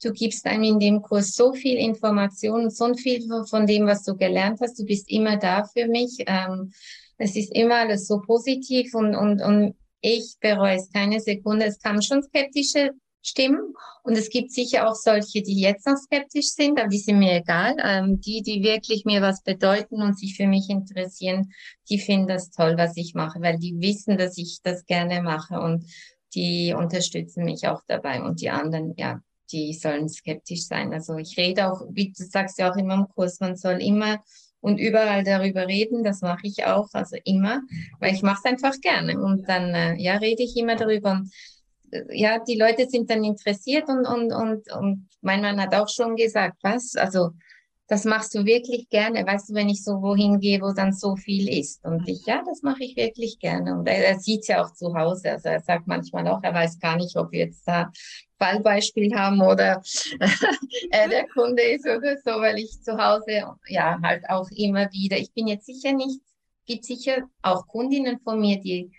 Du 0.02 0.12
gibst 0.12 0.46
einem 0.46 0.64
in 0.64 0.78
dem 0.80 1.02
Kurs 1.02 1.34
so 1.34 1.52
viel 1.52 1.78
Information, 1.78 2.70
so 2.70 2.92
viel 2.94 3.26
von 3.48 3.66
dem, 3.66 3.86
was 3.86 4.02
du 4.02 4.16
gelernt 4.16 4.60
hast. 4.60 4.78
Du 4.78 4.84
bist 4.84 5.08
immer 5.10 5.36
da 5.36 5.64
für 5.64 5.86
mich. 5.86 6.16
Ähm, 6.26 6.72
es 7.18 7.36
ist 7.36 7.54
immer 7.54 7.76
alles 7.76 8.08
so 8.08 8.20
positiv 8.20 8.94
und, 8.94 9.14
und, 9.14 9.40
und 9.40 9.76
ich 10.00 10.36
bereue 10.40 10.76
es 10.76 10.90
keine 10.90 11.20
Sekunde. 11.20 11.66
Es 11.66 11.78
kamen 11.78 12.02
schon 12.02 12.22
skeptische 12.22 12.90
Stimmen 13.24 13.74
und 14.02 14.18
es 14.18 14.28
gibt 14.28 14.50
sicher 14.50 14.90
auch 14.90 14.96
solche, 14.96 15.42
die 15.42 15.60
jetzt 15.60 15.86
noch 15.86 15.96
skeptisch 15.96 16.48
sind, 16.48 16.80
aber 16.80 16.88
die 16.88 16.98
sind 16.98 17.20
mir 17.20 17.34
egal. 17.34 17.76
Ähm, 17.80 18.20
die, 18.20 18.42
die 18.42 18.64
wirklich 18.64 19.04
mir 19.04 19.22
was 19.22 19.42
bedeuten 19.44 20.02
und 20.02 20.18
sich 20.18 20.36
für 20.36 20.48
mich 20.48 20.68
interessieren, 20.68 21.52
die 21.88 22.00
finden 22.00 22.26
das 22.26 22.50
toll, 22.50 22.74
was 22.76 22.96
ich 22.96 23.14
mache, 23.14 23.40
weil 23.40 23.58
die 23.58 23.80
wissen, 23.80 24.18
dass 24.18 24.36
ich 24.38 24.58
das 24.64 24.84
gerne 24.86 25.22
mache 25.22 25.60
und 25.60 25.84
die 26.34 26.74
unterstützen 26.76 27.44
mich 27.44 27.68
auch 27.68 27.82
dabei 27.86 28.22
und 28.22 28.40
die 28.40 28.50
anderen, 28.50 28.94
ja, 28.96 29.20
die 29.52 29.72
sollen 29.74 30.08
skeptisch 30.08 30.66
sein. 30.66 30.92
Also 30.92 31.16
ich 31.16 31.36
rede 31.36 31.70
auch, 31.70 31.82
wie 31.90 32.12
du 32.12 32.24
sagst 32.24 32.58
ja 32.58 32.72
auch 32.72 32.76
immer 32.76 32.94
im 32.94 33.08
Kurs, 33.08 33.40
man 33.40 33.56
soll 33.56 33.82
immer 33.82 34.22
und 34.60 34.78
überall 34.78 35.24
darüber 35.24 35.66
reden. 35.66 36.04
Das 36.04 36.22
mache 36.22 36.46
ich 36.46 36.64
auch, 36.64 36.88
also 36.92 37.16
immer, 37.24 37.62
weil 38.00 38.14
ich 38.14 38.22
mache 38.22 38.40
es 38.44 38.50
einfach 38.50 38.80
gerne. 38.80 39.20
Und 39.20 39.48
dann 39.48 39.74
äh, 39.74 39.94
ja 39.96 40.16
rede 40.16 40.42
ich 40.42 40.56
immer 40.56 40.76
darüber. 40.76 41.12
Und, 41.12 41.32
äh, 41.90 42.04
ja, 42.10 42.38
die 42.38 42.56
Leute 42.58 42.88
sind 42.88 43.10
dann 43.10 43.24
interessiert 43.24 43.88
und 43.88 44.06
und 44.06 44.32
und 44.32 44.72
und 44.72 45.08
mein 45.20 45.42
Mann 45.42 45.60
hat 45.60 45.74
auch 45.74 45.88
schon 45.88 46.16
gesagt, 46.16 46.58
was, 46.62 46.94
also 46.96 47.30
das 47.88 48.04
machst 48.04 48.34
du 48.34 48.44
wirklich 48.44 48.88
gerne. 48.88 49.26
Weißt 49.26 49.50
du, 49.50 49.54
wenn 49.54 49.68
ich 49.68 49.84
so 49.84 50.00
wohin 50.02 50.40
gehe, 50.40 50.60
wo 50.60 50.72
dann 50.72 50.92
so 50.92 51.16
viel 51.16 51.48
ist. 51.48 51.84
Und 51.84 52.08
ich, 52.08 52.24
ja, 52.26 52.42
das 52.46 52.62
mache 52.62 52.84
ich 52.84 52.96
wirklich 52.96 53.38
gerne. 53.38 53.74
Und 53.74 53.86
er, 53.86 54.06
er 54.06 54.18
sieht 54.18 54.46
ja 54.48 54.64
auch 54.64 54.72
zu 54.72 54.94
Hause. 54.94 55.32
Also 55.32 55.48
er 55.48 55.60
sagt 55.60 55.86
manchmal 55.86 56.26
auch, 56.28 56.42
er 56.42 56.54
weiß 56.54 56.78
gar 56.78 56.96
nicht, 56.96 57.16
ob 57.16 57.32
wir 57.32 57.40
jetzt 57.40 57.66
da 57.66 57.90
Fallbeispiel 58.38 59.14
haben 59.14 59.40
oder 59.40 59.82
er 60.90 61.08
der 61.08 61.28
Kunde 61.28 61.62
ist 61.62 61.86
oder 61.86 62.16
so, 62.24 62.40
weil 62.40 62.58
ich 62.58 62.82
zu 62.82 62.96
Hause, 62.96 63.44
ja, 63.68 64.00
halt 64.02 64.28
auch 64.28 64.48
immer 64.50 64.90
wieder. 64.92 65.16
Ich 65.18 65.32
bin 65.32 65.46
jetzt 65.46 65.66
sicher 65.66 65.92
nicht, 65.92 66.20
gibt 66.66 66.84
sicher 66.84 67.28
auch 67.42 67.66
Kundinnen 67.66 68.18
von 68.20 68.40
mir, 68.40 68.60
die 68.60 68.90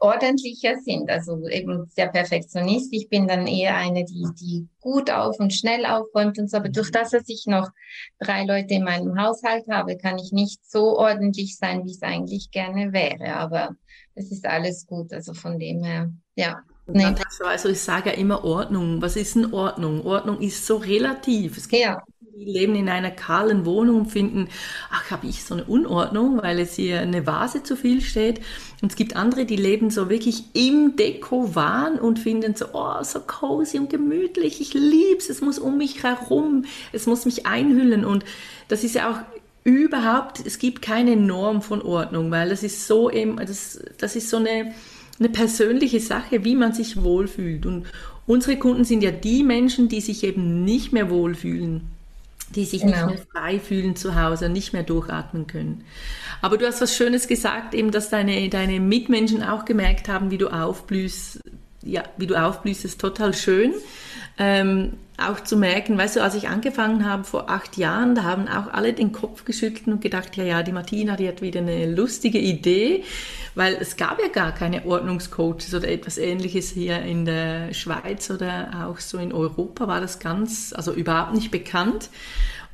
ordentlicher 0.00 0.76
sind, 0.84 1.10
also 1.10 1.48
eben 1.48 1.86
sehr 1.88 2.08
Perfektionist. 2.08 2.92
Ich 2.92 3.08
bin 3.08 3.26
dann 3.26 3.46
eher 3.46 3.76
eine, 3.76 4.04
die, 4.04 4.26
die 4.40 4.68
gut 4.80 5.10
auf 5.10 5.38
und 5.40 5.52
schnell 5.52 5.84
aufräumt 5.86 6.38
und 6.38 6.50
so. 6.50 6.58
Aber 6.58 6.68
durch 6.68 6.90
das, 6.90 7.10
dass 7.10 7.28
ich 7.28 7.44
noch 7.46 7.68
drei 8.18 8.44
Leute 8.44 8.74
in 8.74 8.84
meinem 8.84 9.20
Haushalt 9.20 9.64
habe, 9.70 9.96
kann 9.96 10.18
ich 10.18 10.32
nicht 10.32 10.60
so 10.64 10.98
ordentlich 10.98 11.56
sein, 11.56 11.84
wie 11.84 11.92
es 11.92 12.02
eigentlich 12.02 12.50
gerne 12.50 12.92
wäre. 12.92 13.34
Aber 13.34 13.76
es 14.14 14.30
ist 14.30 14.46
alles 14.46 14.86
gut. 14.86 15.12
Also 15.12 15.34
von 15.34 15.58
dem 15.58 15.82
her, 15.82 16.12
ja. 16.36 16.62
Nee. 16.90 17.14
Also 17.44 17.68
ich 17.68 17.80
sage 17.80 18.10
ja 18.10 18.16
immer 18.16 18.44
Ordnung. 18.44 19.02
Was 19.02 19.16
ist 19.16 19.34
denn 19.34 19.52
Ordnung? 19.52 20.06
Ordnung 20.06 20.40
ist 20.40 20.66
so 20.66 20.76
relativ. 20.76 21.58
Es 21.58 21.68
gibt 21.68 21.82
ja 21.82 22.02
die 22.38 22.44
leben 22.44 22.76
in 22.76 22.88
einer 22.88 23.10
kahlen 23.10 23.64
Wohnung 23.64 24.00
und 24.00 24.12
finden, 24.12 24.48
ach, 24.90 25.10
habe 25.10 25.26
ich 25.26 25.44
so 25.44 25.54
eine 25.54 25.64
Unordnung, 25.64 26.40
weil 26.40 26.60
es 26.60 26.76
hier 26.76 27.00
eine 27.00 27.26
Vase 27.26 27.64
zu 27.64 27.74
viel 27.74 28.00
steht. 28.00 28.40
Und 28.80 28.92
es 28.92 28.96
gibt 28.96 29.16
andere, 29.16 29.44
die 29.44 29.56
leben 29.56 29.90
so 29.90 30.08
wirklich 30.08 30.44
im 30.52 30.94
Deko-Wahn 30.94 31.98
und 31.98 32.20
finden 32.20 32.54
so, 32.54 32.66
oh, 32.74 33.02
so 33.02 33.20
cozy 33.20 33.78
und 33.78 33.90
gemütlich. 33.90 34.60
Ich 34.60 34.72
lieb's. 34.72 35.28
Es 35.28 35.40
muss 35.40 35.58
um 35.58 35.78
mich 35.78 36.04
herum. 36.04 36.64
Es 36.92 37.06
muss 37.06 37.24
mich 37.24 37.46
einhüllen. 37.46 38.04
Und 38.04 38.24
das 38.68 38.84
ist 38.84 38.94
ja 38.94 39.10
auch 39.10 39.18
überhaupt, 39.64 40.46
es 40.46 40.60
gibt 40.60 40.80
keine 40.80 41.16
Norm 41.16 41.60
von 41.60 41.82
Ordnung, 41.82 42.30
weil 42.30 42.50
das 42.50 42.62
ist 42.62 42.86
so 42.86 43.10
eben, 43.10 43.36
das, 43.38 43.80
das 43.98 44.14
ist 44.14 44.30
so 44.30 44.36
eine, 44.36 44.74
eine 45.18 45.28
persönliche 45.28 45.98
Sache, 45.98 46.44
wie 46.44 46.54
man 46.54 46.72
sich 46.72 47.02
wohlfühlt. 47.02 47.66
Und 47.66 47.86
unsere 48.28 48.58
Kunden 48.58 48.84
sind 48.84 49.02
ja 49.02 49.10
die 49.10 49.42
Menschen, 49.42 49.88
die 49.88 50.00
sich 50.00 50.22
eben 50.22 50.64
nicht 50.64 50.92
mehr 50.92 51.10
wohlfühlen 51.10 51.97
die 52.54 52.64
sich 52.64 52.82
genau. 52.82 53.06
nicht 53.06 53.18
mehr 53.18 53.26
frei 53.32 53.60
fühlen 53.60 53.96
zu 53.96 54.20
Hause, 54.20 54.48
nicht 54.48 54.72
mehr 54.72 54.82
durchatmen 54.82 55.46
können. 55.46 55.84
Aber 56.40 56.56
du 56.56 56.66
hast 56.66 56.80
was 56.80 56.96
Schönes 56.96 57.28
gesagt, 57.28 57.74
eben, 57.74 57.90
dass 57.90 58.10
deine, 58.10 58.48
deine 58.48 58.80
Mitmenschen 58.80 59.42
auch 59.42 59.64
gemerkt 59.64 60.08
haben, 60.08 60.30
wie 60.30 60.38
du 60.38 60.48
aufblühst. 60.48 61.40
Ja, 61.82 62.02
wie 62.16 62.26
du 62.26 62.34
aufblühst, 62.34 62.84
ist 62.84 63.00
total 63.00 63.34
schön. 63.34 63.72
Ähm, 64.38 64.92
auch 65.18 65.40
zu 65.40 65.56
merken, 65.56 65.98
weißt 65.98 66.16
du, 66.16 66.22
als 66.22 66.36
ich 66.36 66.48
angefangen 66.48 67.04
habe 67.04 67.24
vor 67.24 67.50
acht 67.50 67.76
Jahren, 67.76 68.14
da 68.14 68.22
haben 68.22 68.46
auch 68.46 68.72
alle 68.72 68.92
den 68.92 69.10
Kopf 69.10 69.44
geschüttelt 69.44 69.88
und 69.88 70.00
gedacht, 70.00 70.36
ja, 70.36 70.44
ja, 70.44 70.62
die 70.62 70.70
Martina, 70.70 71.16
die 71.16 71.26
hat 71.26 71.42
wieder 71.42 71.60
eine 71.60 71.90
lustige 71.92 72.38
Idee, 72.38 73.02
weil 73.56 73.76
es 73.80 73.96
gab 73.96 74.20
ja 74.20 74.28
gar 74.28 74.52
keine 74.52 74.86
Ordnungscoaches 74.86 75.74
oder 75.74 75.88
etwas 75.88 76.18
ähnliches 76.18 76.70
hier 76.70 77.02
in 77.02 77.24
der 77.24 77.74
Schweiz 77.74 78.30
oder 78.30 78.86
auch 78.86 79.00
so 79.00 79.18
in 79.18 79.32
Europa 79.32 79.88
war 79.88 80.00
das 80.00 80.20
ganz, 80.20 80.72
also 80.72 80.92
überhaupt 80.92 81.34
nicht 81.34 81.50
bekannt. 81.50 82.10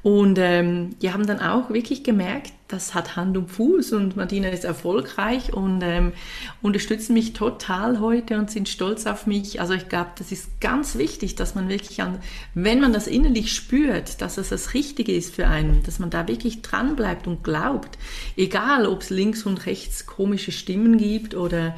Und 0.05 0.39
ähm, 0.39 0.99
die 1.01 1.15
haben 1.15 1.27
dann 1.27 1.41
auch 1.41 1.71
wirklich 1.71 2.05
gemerkt, 2.05 2.53
das 2.69 2.93
hat 2.93 3.17
Hand 3.17 3.39
und 3.39 3.51
Fuß 3.51 3.95
und 3.95 4.17
Martina 4.17 4.49
ist 4.49 4.65
erfolgreich 4.65 5.55
und 5.55 5.81
ähm, 5.83 6.13
unterstützen 6.61 7.15
mich 7.15 7.33
total 7.33 8.01
heute 8.01 8.37
und 8.37 8.51
sind 8.51 8.69
stolz 8.69 9.07
auf 9.07 9.27
mich. 9.27 9.63
Also 9.63 9.73
ich 9.73 9.89
glaube, 9.89 10.11
das 10.19 10.31
ist 10.31 10.61
ganz 10.61 10.99
wichtig, 10.99 11.37
dass 11.37 11.55
man 11.55 11.71
wirklich 11.71 12.03
an, 12.03 12.19
wenn 12.53 12.81
man 12.81 12.93
das 12.93 13.07
innerlich 13.07 13.55
spürt, 13.55 14.21
dass 14.21 14.37
es 14.37 14.51
das 14.51 14.75
Richtige 14.75 15.15
ist 15.15 15.35
für 15.35 15.47
einen, 15.47 15.83
dass 15.85 15.99
man 15.99 16.11
da 16.11 16.29
wirklich 16.29 16.61
dran 16.61 16.97
bleibt 16.97 17.27
und 17.27 17.43
glaubt, 17.43 17.97
egal 18.37 18.87
ob 18.87 19.01
es 19.01 19.09
links 19.09 19.47
und 19.47 19.65
rechts 19.65 20.05
komische 20.05 20.53
Stimmen 20.53 20.99
gibt 20.99 21.35
oder 21.35 21.75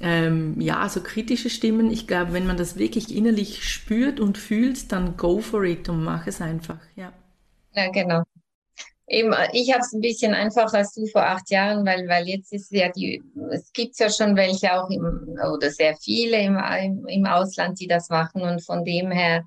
ähm, 0.00 0.60
ja, 0.60 0.88
so 0.88 1.02
kritische 1.02 1.50
Stimmen. 1.50 1.92
Ich 1.92 2.08
glaube, 2.08 2.32
wenn 2.32 2.48
man 2.48 2.56
das 2.56 2.78
wirklich 2.78 3.14
innerlich 3.14 3.62
spürt 3.62 4.18
und 4.18 4.38
fühlt, 4.38 4.90
dann 4.90 5.16
go 5.16 5.38
for 5.38 5.62
it 5.62 5.88
und 5.88 6.02
mach 6.02 6.26
es 6.26 6.40
einfach, 6.40 6.78
ja. 6.96 7.12
Ja, 7.72 7.90
genau. 7.90 8.22
Eben, 9.12 9.34
ich 9.52 9.72
habe 9.72 9.80
es 9.80 9.92
ein 9.92 10.00
bisschen 10.00 10.34
einfacher 10.34 10.78
als 10.78 10.94
du 10.94 11.04
vor 11.06 11.26
acht 11.26 11.50
Jahren, 11.50 11.84
weil, 11.84 12.06
weil 12.06 12.28
jetzt 12.28 12.52
ist 12.52 12.70
ja 12.70 12.90
die, 12.90 13.20
es 13.50 13.72
gibt 13.72 13.98
ja 13.98 14.08
schon 14.08 14.36
welche 14.36 14.72
auch 14.72 14.88
im, 14.88 15.36
oder 15.52 15.70
sehr 15.70 15.96
viele 15.96 16.40
im, 16.40 16.56
im, 17.08 17.26
Ausland, 17.26 17.80
die 17.80 17.88
das 17.88 18.08
machen. 18.08 18.42
Und 18.42 18.64
von 18.64 18.84
dem 18.84 19.10
her, 19.10 19.44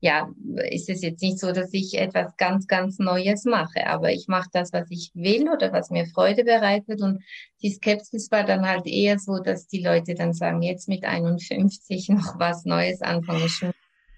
ja, 0.00 0.30
ist 0.70 0.88
es 0.88 1.02
jetzt 1.02 1.20
nicht 1.20 1.38
so, 1.38 1.52
dass 1.52 1.74
ich 1.74 1.98
etwas 1.98 2.34
ganz, 2.38 2.66
ganz 2.66 2.98
Neues 2.98 3.44
mache, 3.44 3.86
aber 3.86 4.10
ich 4.12 4.28
mache 4.28 4.48
das, 4.50 4.72
was 4.72 4.90
ich 4.90 5.10
will 5.12 5.50
oder 5.50 5.72
was 5.74 5.90
mir 5.90 6.06
Freude 6.06 6.42
bereitet. 6.42 7.02
Und 7.02 7.22
die 7.60 7.70
Skepsis 7.70 8.30
war 8.30 8.44
dann 8.44 8.66
halt 8.66 8.86
eher 8.86 9.18
so, 9.18 9.40
dass 9.40 9.66
die 9.66 9.84
Leute 9.84 10.14
dann 10.14 10.32
sagen, 10.32 10.62
jetzt 10.62 10.88
mit 10.88 11.04
51 11.04 12.08
noch 12.08 12.38
was 12.38 12.64
Neues 12.64 13.02
anfangen, 13.02 13.50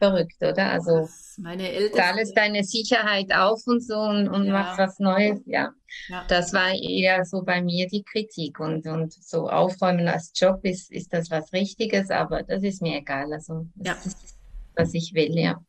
verrückt, 0.04 0.42
oder? 0.42 0.70
Also 0.70 1.08
meine. 1.38 1.90
Da 1.94 2.10
alles 2.10 2.32
deine 2.32 2.64
Sicherheit 2.64 3.32
auf 3.34 3.66
und 3.66 3.82
so 3.82 3.98
und, 3.98 4.28
und 4.28 4.46
ja. 4.46 4.52
machst 4.52 4.78
was 4.78 4.98
Neues, 4.98 5.40
ja. 5.46 5.72
ja. 6.08 6.24
Das 6.28 6.52
war 6.52 6.72
eher 6.72 7.24
so 7.24 7.42
bei 7.42 7.62
mir 7.62 7.86
die 7.88 8.02
Kritik 8.02 8.60
und, 8.60 8.86
und 8.86 9.12
so 9.12 9.48
aufräumen 9.48 10.08
als 10.08 10.32
Job 10.34 10.60
ist, 10.64 10.90
ist 10.90 11.12
das 11.12 11.30
was 11.30 11.52
Richtiges, 11.52 12.10
aber 12.10 12.42
das 12.42 12.62
ist 12.62 12.82
mir 12.82 12.98
egal. 12.98 13.32
Also 13.32 13.66
das 13.74 14.04
ja. 14.04 14.10
ist, 14.10 14.36
was 14.76 14.94
ich 14.94 15.14
will, 15.14 15.38
ja. 15.38 15.62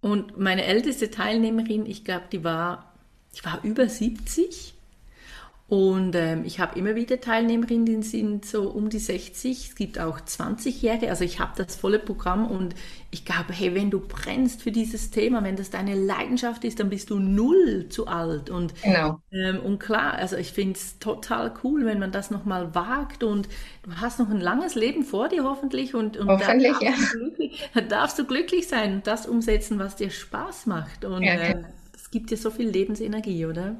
Und 0.00 0.38
meine 0.38 0.64
älteste 0.64 1.10
Teilnehmerin, 1.10 1.86
ich 1.86 2.04
glaube, 2.04 2.24
die 2.32 2.42
war, 2.42 2.92
die 3.36 3.44
war 3.44 3.60
über 3.62 3.88
70 3.88 4.74
und 5.72 6.14
ähm, 6.16 6.44
ich 6.44 6.60
habe 6.60 6.78
immer 6.78 6.96
wieder 6.96 7.18
Teilnehmerinnen, 7.18 7.86
die 7.86 8.02
sind 8.02 8.44
so 8.44 8.68
um 8.68 8.90
die 8.90 8.98
60. 8.98 9.70
Es 9.70 9.74
gibt 9.74 9.98
auch 9.98 10.20
20-Jährige. 10.20 11.08
Also 11.08 11.24
ich 11.24 11.40
habe 11.40 11.52
das 11.56 11.76
volle 11.76 11.98
Programm 11.98 12.46
und 12.46 12.74
ich 13.10 13.24
glaube, 13.24 13.54
hey, 13.54 13.74
wenn 13.74 13.90
du 13.90 13.98
brennst 13.98 14.60
für 14.60 14.70
dieses 14.70 15.10
Thema, 15.10 15.42
wenn 15.44 15.56
das 15.56 15.70
deine 15.70 15.94
Leidenschaft 15.94 16.64
ist, 16.64 16.78
dann 16.78 16.90
bist 16.90 17.08
du 17.08 17.18
null 17.18 17.86
zu 17.88 18.06
alt. 18.06 18.50
Und, 18.50 18.74
genau. 18.82 19.22
ähm, 19.30 19.60
und 19.60 19.78
klar, 19.78 20.12
also 20.12 20.36
ich 20.36 20.52
finde 20.52 20.74
es 20.74 20.98
total 20.98 21.54
cool, 21.64 21.86
wenn 21.86 21.98
man 21.98 22.12
das 22.12 22.30
nochmal 22.30 22.74
wagt 22.74 23.24
und 23.24 23.48
du 23.82 23.92
hast 23.96 24.18
noch 24.18 24.28
ein 24.28 24.42
langes 24.42 24.74
Leben 24.74 25.04
vor 25.04 25.30
dir 25.30 25.42
hoffentlich 25.42 25.94
und, 25.94 26.18
und 26.18 26.28
hoffentlich, 26.28 26.76
da, 26.80 26.90
darfst 26.90 27.16
ja. 27.38 27.48
da 27.76 27.80
darfst 27.80 28.18
du 28.18 28.26
glücklich 28.26 28.68
sein 28.68 28.96
und 28.96 29.06
das 29.06 29.24
umsetzen, 29.24 29.78
was 29.78 29.96
dir 29.96 30.10
Spaß 30.10 30.66
macht. 30.66 31.06
Und 31.06 31.22
ja, 31.22 31.32
äh, 31.32 31.62
es 31.94 32.10
gibt 32.10 32.30
dir 32.30 32.36
so 32.36 32.50
viel 32.50 32.68
Lebensenergie, 32.68 33.46
oder? 33.46 33.74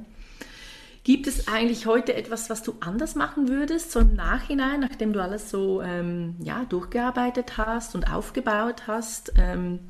Gibt 1.04 1.26
es 1.26 1.48
eigentlich 1.48 1.86
heute 1.86 2.14
etwas, 2.14 2.48
was 2.48 2.62
du 2.62 2.74
anders 2.80 3.16
machen 3.16 3.48
würdest, 3.48 3.90
so 3.90 4.00
im 4.00 4.14
Nachhinein, 4.14 4.80
nachdem 4.80 5.12
du 5.12 5.20
alles 5.20 5.50
so 5.50 5.82
ähm, 5.82 6.36
ja, 6.40 6.64
durchgearbeitet 6.68 7.58
hast 7.58 7.94
und 7.94 8.04
aufgebaut 8.04 8.86
hast? 8.86 9.32
Ähm, 9.36 9.80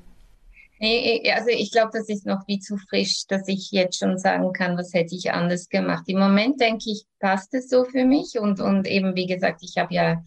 Nee, 0.82 1.30
also 1.32 1.48
ich 1.48 1.70
glaube, 1.70 1.90
das 1.92 2.08
ist 2.08 2.26
noch 2.26 2.42
wie 2.48 2.58
zu 2.58 2.76
frisch, 2.76 3.28
dass 3.28 3.46
ich 3.46 3.70
jetzt 3.70 4.00
schon 4.00 4.18
sagen 4.18 4.52
kann, 4.52 4.76
was 4.76 4.92
hätte 4.92 5.14
ich 5.14 5.30
anders 5.30 5.68
gemacht. 5.68 6.02
Im 6.08 6.18
Moment 6.18 6.60
denke 6.60 6.90
ich, 6.90 7.04
passt 7.20 7.54
es 7.54 7.68
so 7.68 7.84
für 7.84 8.04
mich 8.04 8.36
und, 8.36 8.58
und 8.58 8.88
eben, 8.88 9.14
wie 9.14 9.26
gesagt, 9.26 9.62
ich 9.62 9.76
habe 9.76 9.94
ja 9.94 10.24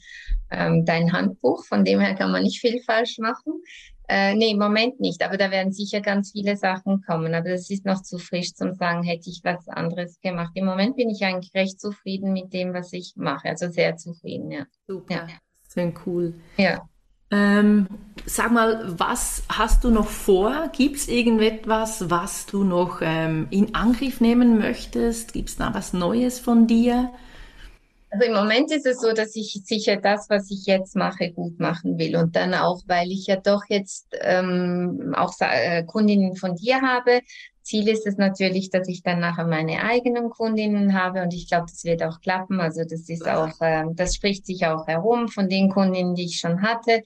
ähm, 0.51 0.85
dein 0.85 1.11
Handbuch, 1.11 1.65
von 1.65 1.83
dem 1.83 1.99
her 1.99 2.15
kann 2.15 2.31
man 2.31 2.43
nicht 2.43 2.61
viel 2.61 2.81
falsch 2.83 3.17
machen. 3.17 3.61
Äh, 4.07 4.35
nee, 4.35 4.51
im 4.51 4.59
Moment 4.59 4.99
nicht, 4.99 5.23
aber 5.23 5.37
da 5.37 5.49
werden 5.49 5.73
sicher 5.73 6.01
ganz 6.01 6.31
viele 6.31 6.57
Sachen 6.57 7.01
kommen. 7.01 7.33
Aber 7.33 7.49
das 7.49 7.69
ist 7.69 7.85
noch 7.85 8.01
zu 8.03 8.17
frisch 8.17 8.53
zum 8.53 8.73
sagen, 8.73 9.03
hätte 9.03 9.29
ich 9.29 9.41
was 9.43 9.67
anderes 9.67 10.19
gemacht. 10.21 10.51
Im 10.53 10.65
Moment 10.65 10.95
bin 10.95 11.09
ich 11.09 11.23
eigentlich 11.23 11.53
recht 11.53 11.79
zufrieden 11.79 12.33
mit 12.33 12.53
dem, 12.53 12.73
was 12.73 12.93
ich 12.93 13.13
mache. 13.15 13.49
Also 13.49 13.69
sehr 13.69 13.97
zufrieden, 13.97 14.51
ja. 14.51 14.65
Super. 14.87 15.15
Ja. 15.15 15.27
Sehr 15.67 15.93
cool. 16.05 16.33
Ja. 16.57 16.87
Ähm, 17.31 17.87
sag 18.25 18.51
mal, 18.51 18.99
was 18.99 19.43
hast 19.49 19.83
du 19.83 19.89
noch 19.89 20.07
vor? 20.07 20.69
Gibt 20.71 20.97
es 20.97 21.07
irgendetwas, 21.07 22.09
was 22.09 22.45
du 22.45 22.63
noch 22.63 22.99
ähm, 23.01 23.47
in 23.49 23.73
Angriff 23.73 24.21
nehmen 24.21 24.59
möchtest? 24.59 25.33
Gibt 25.33 25.49
es 25.49 25.55
da 25.57 25.73
was 25.73 25.93
Neues 25.93 26.39
von 26.39 26.67
dir? 26.67 27.11
Also 28.15 28.27
im 28.27 28.33
Moment 28.33 28.71
ist 28.71 28.85
es 28.85 29.01
so, 29.01 29.11
dass 29.11 29.35
ich 29.35 29.59
sicher 29.65 29.97
das, 29.97 30.29
was 30.29 30.49
ich 30.49 30.65
jetzt 30.65 30.95
mache, 30.95 31.31
gut 31.31 31.59
machen 31.59 31.97
will. 31.97 32.15
Und 32.15 32.37
dann 32.37 32.53
auch, 32.53 32.81
weil 32.87 33.11
ich 33.11 33.27
ja 33.27 33.35
doch 33.35 33.63
jetzt 33.67 34.07
ähm, 34.21 35.13
auch 35.17 35.33
äh, 35.41 35.83
Kundinnen 35.83 36.37
von 36.37 36.55
dir 36.55 36.81
habe. 36.81 37.19
Ziel 37.61 37.89
ist 37.89 38.07
es 38.07 38.15
natürlich, 38.15 38.69
dass 38.69 38.87
ich 38.87 39.03
dann 39.03 39.19
nachher 39.19 39.45
meine 39.45 39.83
eigenen 39.83 40.29
Kundinnen 40.29 40.93
habe 40.93 41.23
und 41.23 41.33
ich 41.33 41.49
glaube, 41.49 41.65
das 41.67 41.83
wird 41.83 42.03
auch 42.03 42.21
klappen. 42.21 42.61
Also 42.61 42.83
das 42.83 43.09
ist 43.09 43.27
auch, 43.27 43.59
äh, 43.59 43.83
das 43.95 44.15
spricht 44.15 44.45
sich 44.45 44.65
auch 44.65 44.87
herum 44.87 45.27
von 45.27 45.49
den 45.49 45.69
Kundinnen, 45.69 46.15
die 46.15 46.25
ich 46.25 46.39
schon 46.39 46.61
hatte. 46.61 47.03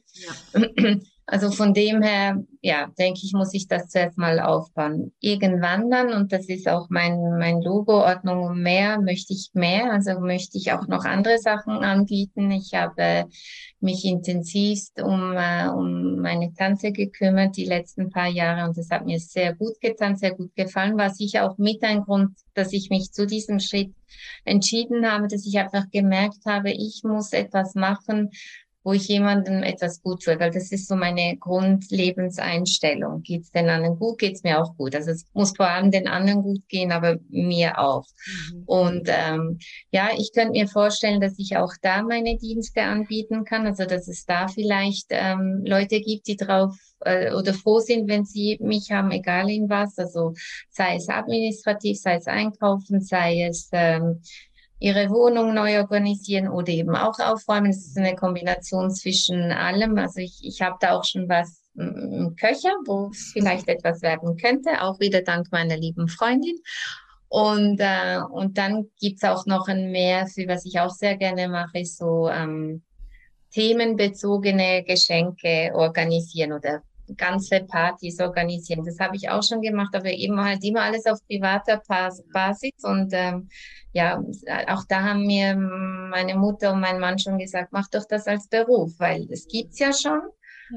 Ja. 0.53 0.61
Also 1.31 1.51
von 1.51 1.75
dem 1.75 2.01
her, 2.01 2.43
ja, 2.61 2.87
denke 2.97 3.19
ich, 3.23 3.33
muss 3.33 3.53
ich 3.53 3.67
das 3.67 3.89
zuerst 3.89 4.17
mal 4.17 4.39
aufbauen. 4.39 5.13
Irgendwann 5.19 5.91
dann, 5.91 6.11
und 6.11 6.31
das 6.31 6.49
ist 6.49 6.67
auch 6.67 6.87
mein, 6.89 7.37
mein 7.37 7.61
Logo, 7.61 8.03
Ordnung 8.03 8.59
mehr, 8.59 8.99
möchte 8.99 9.33
ich 9.33 9.51
mehr, 9.53 9.91
also 9.91 10.19
möchte 10.19 10.57
ich 10.57 10.71
auch 10.71 10.87
noch 10.87 11.05
andere 11.05 11.37
Sachen 11.37 11.73
anbieten. 11.83 12.49
Ich 12.49 12.73
habe 12.73 13.25
mich 13.79 14.05
intensivst 14.05 14.99
um, 15.01 15.33
äh, 15.37 15.67
um 15.69 16.19
meine 16.19 16.51
Tante 16.53 16.91
gekümmert 16.91 17.55
die 17.55 17.65
letzten 17.65 18.09
paar 18.09 18.27
Jahre 18.27 18.67
und 18.67 18.75
das 18.75 18.89
hat 18.89 19.05
mir 19.05 19.19
sehr 19.19 19.53
gut 19.53 19.79
getan, 19.81 20.17
sehr 20.17 20.33
gut 20.33 20.55
gefallen, 20.55 20.97
war 20.97 21.11
sicher 21.11 21.49
auch 21.49 21.59
mit 21.59 21.83
ein 21.83 22.01
Grund, 22.01 22.31
dass 22.55 22.73
ich 22.73 22.89
mich 22.89 23.11
zu 23.11 23.27
diesem 23.27 23.59
Schritt 23.59 23.93
entschieden 24.45 25.09
habe, 25.09 25.27
dass 25.27 25.45
ich 25.45 25.59
einfach 25.59 25.85
gemerkt 25.91 26.45
habe, 26.47 26.71
ich 26.71 27.01
muss 27.03 27.33
etwas 27.33 27.75
machen, 27.75 28.31
wo 28.83 28.93
ich 28.93 29.07
jemandem 29.07 29.61
etwas 29.63 30.01
gut 30.01 30.23
tue, 30.23 30.39
weil 30.39 30.51
das 30.51 30.71
ist 30.71 30.87
so 30.87 30.95
meine 30.95 31.35
Grundlebenseinstellung. 31.37 33.21
Geht's 33.23 33.51
den 33.51 33.69
anderen 33.69 33.99
gut, 33.99 34.19
geht's 34.19 34.43
mir 34.43 34.61
auch 34.61 34.75
gut. 34.77 34.95
Also 34.95 35.11
es 35.11 35.25
muss 35.33 35.55
vor 35.55 35.67
allem 35.67 35.91
den 35.91 36.07
anderen 36.07 36.43
gut 36.43 36.67
gehen, 36.69 36.91
aber 36.91 37.17
mir 37.29 37.77
auch. 37.77 38.05
Mhm. 38.53 38.63
Und 38.65 39.07
ähm, 39.07 39.59
ja, 39.91 40.09
ich 40.17 40.31
könnte 40.33 40.51
mir 40.51 40.67
vorstellen, 40.67 41.19
dass 41.19 41.37
ich 41.37 41.57
auch 41.57 41.73
da 41.81 42.03
meine 42.03 42.37
Dienste 42.37 42.81
anbieten 42.83 43.43
kann. 43.43 43.65
Also 43.67 43.85
dass 43.85 44.07
es 44.07 44.25
da 44.25 44.47
vielleicht 44.47 45.07
ähm, 45.09 45.63
Leute 45.65 45.99
gibt, 45.99 46.27
die 46.27 46.37
drauf 46.37 46.73
äh, 47.01 47.33
oder 47.33 47.53
froh 47.53 47.79
sind, 47.79 48.07
wenn 48.07 48.25
sie 48.25 48.57
mich 48.61 48.91
haben, 48.91 49.11
egal 49.11 49.49
in 49.49 49.69
was. 49.69 49.97
Also 49.97 50.33
sei 50.69 50.95
es 50.95 51.09
administrativ, 51.09 51.99
sei 51.99 52.15
es 52.15 52.27
einkaufen, 52.27 53.01
sei 53.01 53.43
es 53.43 53.69
ähm, 53.71 54.21
ihre 54.79 55.09
Wohnung 55.09 55.53
neu 55.53 55.79
organisieren 55.79 56.47
oder 56.47 56.69
eben 56.69 56.95
auch 56.95 57.19
aufräumen. 57.19 57.69
Es 57.71 57.85
ist 57.85 57.97
eine 57.97 58.15
Kombination 58.15 58.91
zwischen 58.91 59.51
allem. 59.51 59.97
Also 59.97 60.21
ich, 60.21 60.39
ich 60.41 60.61
habe 60.61 60.77
da 60.79 60.97
auch 60.97 61.03
schon 61.03 61.27
was 61.27 61.59
im 61.75 62.35
Köcher, 62.39 62.73
wo 62.85 63.09
es 63.11 63.31
vielleicht 63.33 63.67
etwas 63.67 64.01
werden 64.01 64.37
könnte, 64.37 64.81
auch 64.81 64.99
wieder 64.99 65.21
dank 65.21 65.51
meiner 65.51 65.77
lieben 65.77 66.07
Freundin. 66.07 66.55
Und, 67.27 67.79
äh, 67.79 68.19
und 68.31 68.57
dann 68.57 68.89
gibt's 68.99 69.23
auch 69.23 69.45
noch 69.45 69.67
ein 69.67 69.91
mehr, 69.91 70.27
für 70.27 70.47
was 70.47 70.65
ich 70.65 70.79
auch 70.79 70.89
sehr 70.89 71.15
gerne 71.15 71.47
mache, 71.47 71.79
ist 71.79 71.97
so 71.97 72.27
ähm, 72.27 72.81
themenbezogene 73.51 74.83
Geschenke 74.83 75.71
organisieren 75.75 76.53
oder 76.53 76.81
ganze 77.17 77.61
Partys 77.61 78.19
organisieren. 78.19 78.85
Das 78.85 78.99
habe 78.99 79.15
ich 79.15 79.29
auch 79.29 79.43
schon 79.43 79.61
gemacht, 79.61 79.95
aber 79.95 80.09
eben 80.09 80.39
halt 80.39 80.63
immer 80.63 80.81
alles 80.81 81.05
auf 81.05 81.19
privater 81.27 81.81
Basis. 82.33 82.71
Und 82.83 83.11
ähm, 83.13 83.49
ja, 83.91 84.21
auch 84.67 84.84
da 84.88 85.04
haben 85.04 85.25
mir 85.25 85.56
meine 85.56 86.36
Mutter 86.36 86.73
und 86.73 86.82
mein 86.82 86.99
Mann 86.99 87.17
schon 87.19 87.38
gesagt, 87.38 87.71
mach 87.71 87.88
doch 87.89 88.06
das 88.06 88.28
als 88.28 88.47
Beruf, 88.47 88.91
weil 88.99 89.28
es 89.32 89.47
gibt's 89.47 89.80
ja 89.80 89.91
schon. 89.93 90.21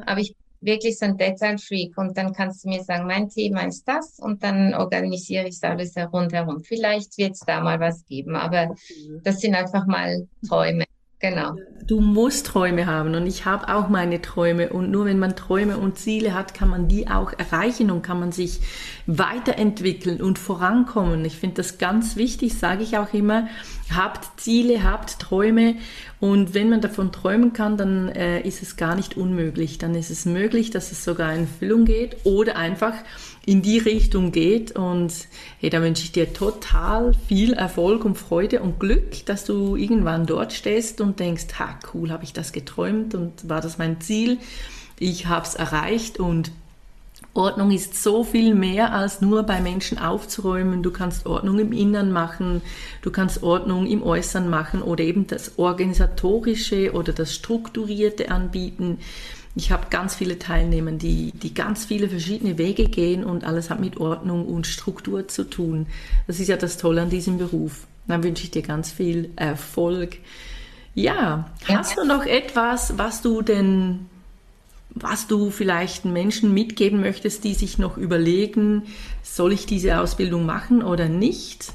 Aber 0.07 0.21
ich 0.21 0.35
wirklich 0.63 0.99
so 0.99 1.07
ein 1.07 1.17
Detailfreak 1.17 1.99
und 1.99 2.17
dann 2.17 2.33
kannst 2.33 2.65
du 2.65 2.69
mir 2.69 2.83
sagen, 2.83 3.07
mein 3.07 3.29
Thema 3.29 3.63
ist 3.67 3.87
das 3.87 4.19
und 4.19 4.43
dann 4.43 4.75
organisiere 4.75 5.49
ich 5.49 5.59
alles 5.63 5.95
rundherum. 6.13 6.63
Vielleicht 6.63 7.19
wird 7.19 7.33
es 7.33 7.41
da 7.41 7.61
mal 7.61 7.81
was 7.81 8.07
geben, 8.07 8.37
aber 8.37 8.75
das 9.23 9.41
sind 9.41 9.55
einfach 9.55 9.87
mal 9.87 10.29
Träume. 10.49 10.85
Genau. 11.23 11.57
Du 11.87 12.01
musst 12.01 12.47
Träume 12.47 12.87
haben 12.87 13.15
und 13.15 13.27
ich 13.27 13.45
habe 13.45 13.75
auch 13.75 13.89
meine 13.89 14.23
Träume 14.23 14.69
und 14.69 14.91
nur 14.91 15.05
wenn 15.05 15.19
man 15.19 15.35
Träume 15.35 15.79
und 15.79 15.99
Ziele 15.99 16.33
hat, 16.33 16.55
kann 16.55 16.69
man 16.69 16.87
die 16.87 17.09
auch 17.09 17.33
erreichen 17.33 17.91
und 17.91 18.03
kann 18.03 18.21
man 18.21 18.31
sich 18.31 18.61
weiterentwickeln 19.07 20.23
und 20.23 20.39
vorankommen. 20.39 21.25
Ich 21.25 21.37
finde 21.37 21.57
das 21.57 21.79
ganz 21.79 22.17
wichtig, 22.17 22.57
sage 22.57 22.85
ich 22.85 22.99
auch 22.99 23.13
immer. 23.13 23.49
Habt 23.93 24.41
Ziele, 24.41 24.85
habt 24.85 25.19
Träume 25.19 25.75
und 26.21 26.55
wenn 26.55 26.71
man 26.71 26.81
davon 26.81 27.11
träumen 27.11 27.53
kann, 27.53 27.77
dann 27.77 28.09
äh, 28.11 28.41
ist 28.43 28.63
es 28.63 28.77
gar 28.77 28.95
nicht 28.95 29.17
unmöglich. 29.17 29.79
Dann 29.79 29.97
ist 29.97 30.11
es 30.11 30.25
möglich, 30.25 30.71
dass 30.71 30.93
es 30.93 31.05
sogar 31.05 31.35
in 31.35 31.49
Füllung 31.49 31.85
geht 31.85 32.25
oder 32.25 32.57
einfach 32.57 32.95
in 33.45 33.63
die 33.63 33.79
Richtung 33.79 34.33
geht. 34.33 34.73
Und 34.73 35.13
hey, 35.61 35.71
da 35.71 35.83
wünsche 35.83 36.05
ich 36.05 36.13
dir 36.13 36.33
total 36.33 37.13
viel 37.29 37.53
Erfolg 37.53 38.05
und 38.05 38.17
Freude 38.17 38.61
und 38.61 38.79
Glück, 38.79 39.25
dass 39.27 39.45
du 39.45 39.77
irgendwann 39.77 40.27
dort 40.27 40.53
stehst 40.53 41.01
und 41.01 41.21
denkst, 41.21 41.47
ha, 41.59 41.79
cool, 41.93 42.11
habe 42.11 42.25
ich 42.25 42.33
das 42.33 42.53
geträumt 42.53 43.15
und 43.15 43.49
war 43.49 43.61
das 43.61 43.79
mein 43.79 44.01
Ziel? 44.01 44.39
Ich 44.99 45.27
habe 45.27 45.47
es 45.47 45.55
erreicht 45.55 46.21
und 46.21 46.53
Ordnung 47.35 47.71
ist 47.71 48.03
so 48.03 48.25
viel 48.25 48.55
mehr 48.55 48.93
als 48.93 49.23
nur 49.23 49.45
bei 49.45 49.63
Menschen 49.63 49.99
aufzuräumen. 49.99 50.83
Du 50.83 50.91
kannst 50.91 51.25
Ordnung 51.25 51.59
im 51.59 51.73
Innern 51.73 52.13
machen, 52.13 52.61
du 53.01 53.11
kannst 53.11 53.43
Ordnung 53.43 53.87
im 53.87 54.03
Äußern 54.03 54.51
machen 54.51 54.83
oder 54.83 55.03
eben 55.03 55.27
das 55.27 55.59
Organisatorische 55.59 56.93
oder 56.93 57.15
das 57.15 57.35
Strukturierte 57.35 58.31
anbieten. 58.31 58.99
Ich 59.55 59.71
habe 59.71 59.89
ganz 59.91 60.15
viele 60.15 60.39
Teilnehmer, 60.39 60.93
die, 60.93 61.33
die 61.33 61.53
ganz 61.53 61.85
viele 61.85 62.09
verschiedene 62.09 62.57
Wege 62.57 62.85
gehen 62.85 63.23
und 63.23 63.45
alles 63.45 63.69
hat 63.69 63.81
mit 63.81 63.99
Ordnung 63.99 64.47
und 64.47 64.67
Struktur 64.67 65.29
zu 65.29 65.45
tun. 65.45 65.87
Das 66.27 66.41
ist 66.41 66.49
ja 66.49 66.57
das 66.57 66.79
Tolle 66.79 67.03
an 67.03 67.11
diesem 67.11 67.37
Beruf. 67.37 67.87
Dann 68.07 68.23
wünsche 68.23 68.45
ich 68.45 68.51
dir 68.51 68.63
ganz 68.63 68.91
viel 68.91 69.31
Erfolg. 69.37 70.17
Ja, 70.95 71.51
hast 71.69 71.99
du 71.99 72.05
noch 72.05 72.25
etwas, 72.25 72.99
was 72.99 73.23
du 73.23 73.43
denn, 73.43 74.07
was 74.91 75.27
du 75.27 75.51
vielleicht 75.51 76.05
Menschen 76.05 76.53
mitgeben 76.55 77.01
möchtest, 77.01 77.45
die 77.45 77.55
sich 77.55 77.79
noch 77.79 77.97
überlegen, 77.99 78.83
soll 79.23 79.53
ich 79.53 79.67
diese 79.67 80.01
Ausbildung 80.01 80.47
machen 80.47 80.83
oder 80.83 81.09
nicht? 81.09 81.73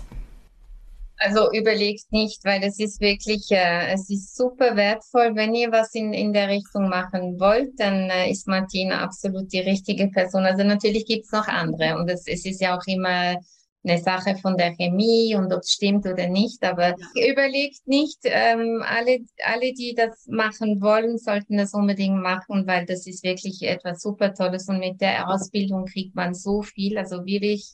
Also 1.19 1.51
überlegt 1.51 2.11
nicht, 2.11 2.45
weil 2.45 2.63
es 2.63 2.79
ist 2.79 3.01
wirklich, 3.01 3.49
äh, 3.49 3.91
es 3.93 4.09
ist 4.09 4.35
super 4.35 4.75
wertvoll. 4.75 5.35
Wenn 5.35 5.55
ihr 5.55 5.71
was 5.71 5.95
in, 5.95 6.13
in 6.13 6.31
der 6.31 6.47
Richtung 6.47 6.89
machen 6.89 7.39
wollt, 7.39 7.79
dann 7.79 8.09
äh, 8.09 8.29
ist 8.29 8.47
Martina 8.47 9.01
absolut 9.01 9.51
die 9.51 9.61
richtige 9.61 10.09
Person. 10.09 10.45
Also 10.45 10.63
natürlich 10.63 11.05
gibt's 11.05 11.31
noch 11.31 11.47
andere 11.47 11.97
und 11.97 12.09
es, 12.09 12.27
es 12.27 12.45
ist 12.45 12.61
ja 12.61 12.77
auch 12.77 12.85
immer 12.85 13.37
eine 13.83 14.01
Sache 14.01 14.35
von 14.35 14.57
der 14.57 14.75
Chemie 14.75 15.35
und 15.35 15.51
ob 15.53 15.61
es 15.61 15.71
stimmt 15.71 16.05
oder 16.05 16.27
nicht. 16.27 16.63
Aber 16.63 16.89
ja. 16.89 17.31
überlegt 17.31 17.87
nicht, 17.87 18.19
ähm, 18.23 18.83
alle, 18.85 19.19
alle, 19.43 19.73
die 19.73 19.95
das 19.95 20.27
machen 20.27 20.81
wollen, 20.81 21.17
sollten 21.17 21.57
das 21.57 21.73
unbedingt 21.73 22.21
machen, 22.21 22.67
weil 22.67 22.85
das 22.85 23.07
ist 23.07 23.23
wirklich 23.23 23.63
etwas 23.63 24.01
super 24.01 24.33
Tolles 24.33 24.67
und 24.67 24.79
mit 24.79 25.01
der 25.01 25.29
Ausbildung 25.29 25.85
kriegt 25.85 26.15
man 26.15 26.33
so 26.33 26.61
viel. 26.61 26.97
Also 26.97 27.25
wie 27.25 27.37
ich 27.37 27.73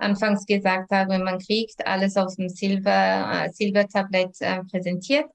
anfangs 0.00 0.46
gesagt 0.46 0.90
habe, 0.90 1.18
man 1.18 1.38
kriegt 1.38 1.86
alles 1.86 2.16
auf 2.16 2.34
dem 2.36 2.48
Silber, 2.48 3.44
äh, 3.46 3.50
Silbertablett 3.52 4.40
äh, 4.40 4.62
präsentiert. 4.64 5.26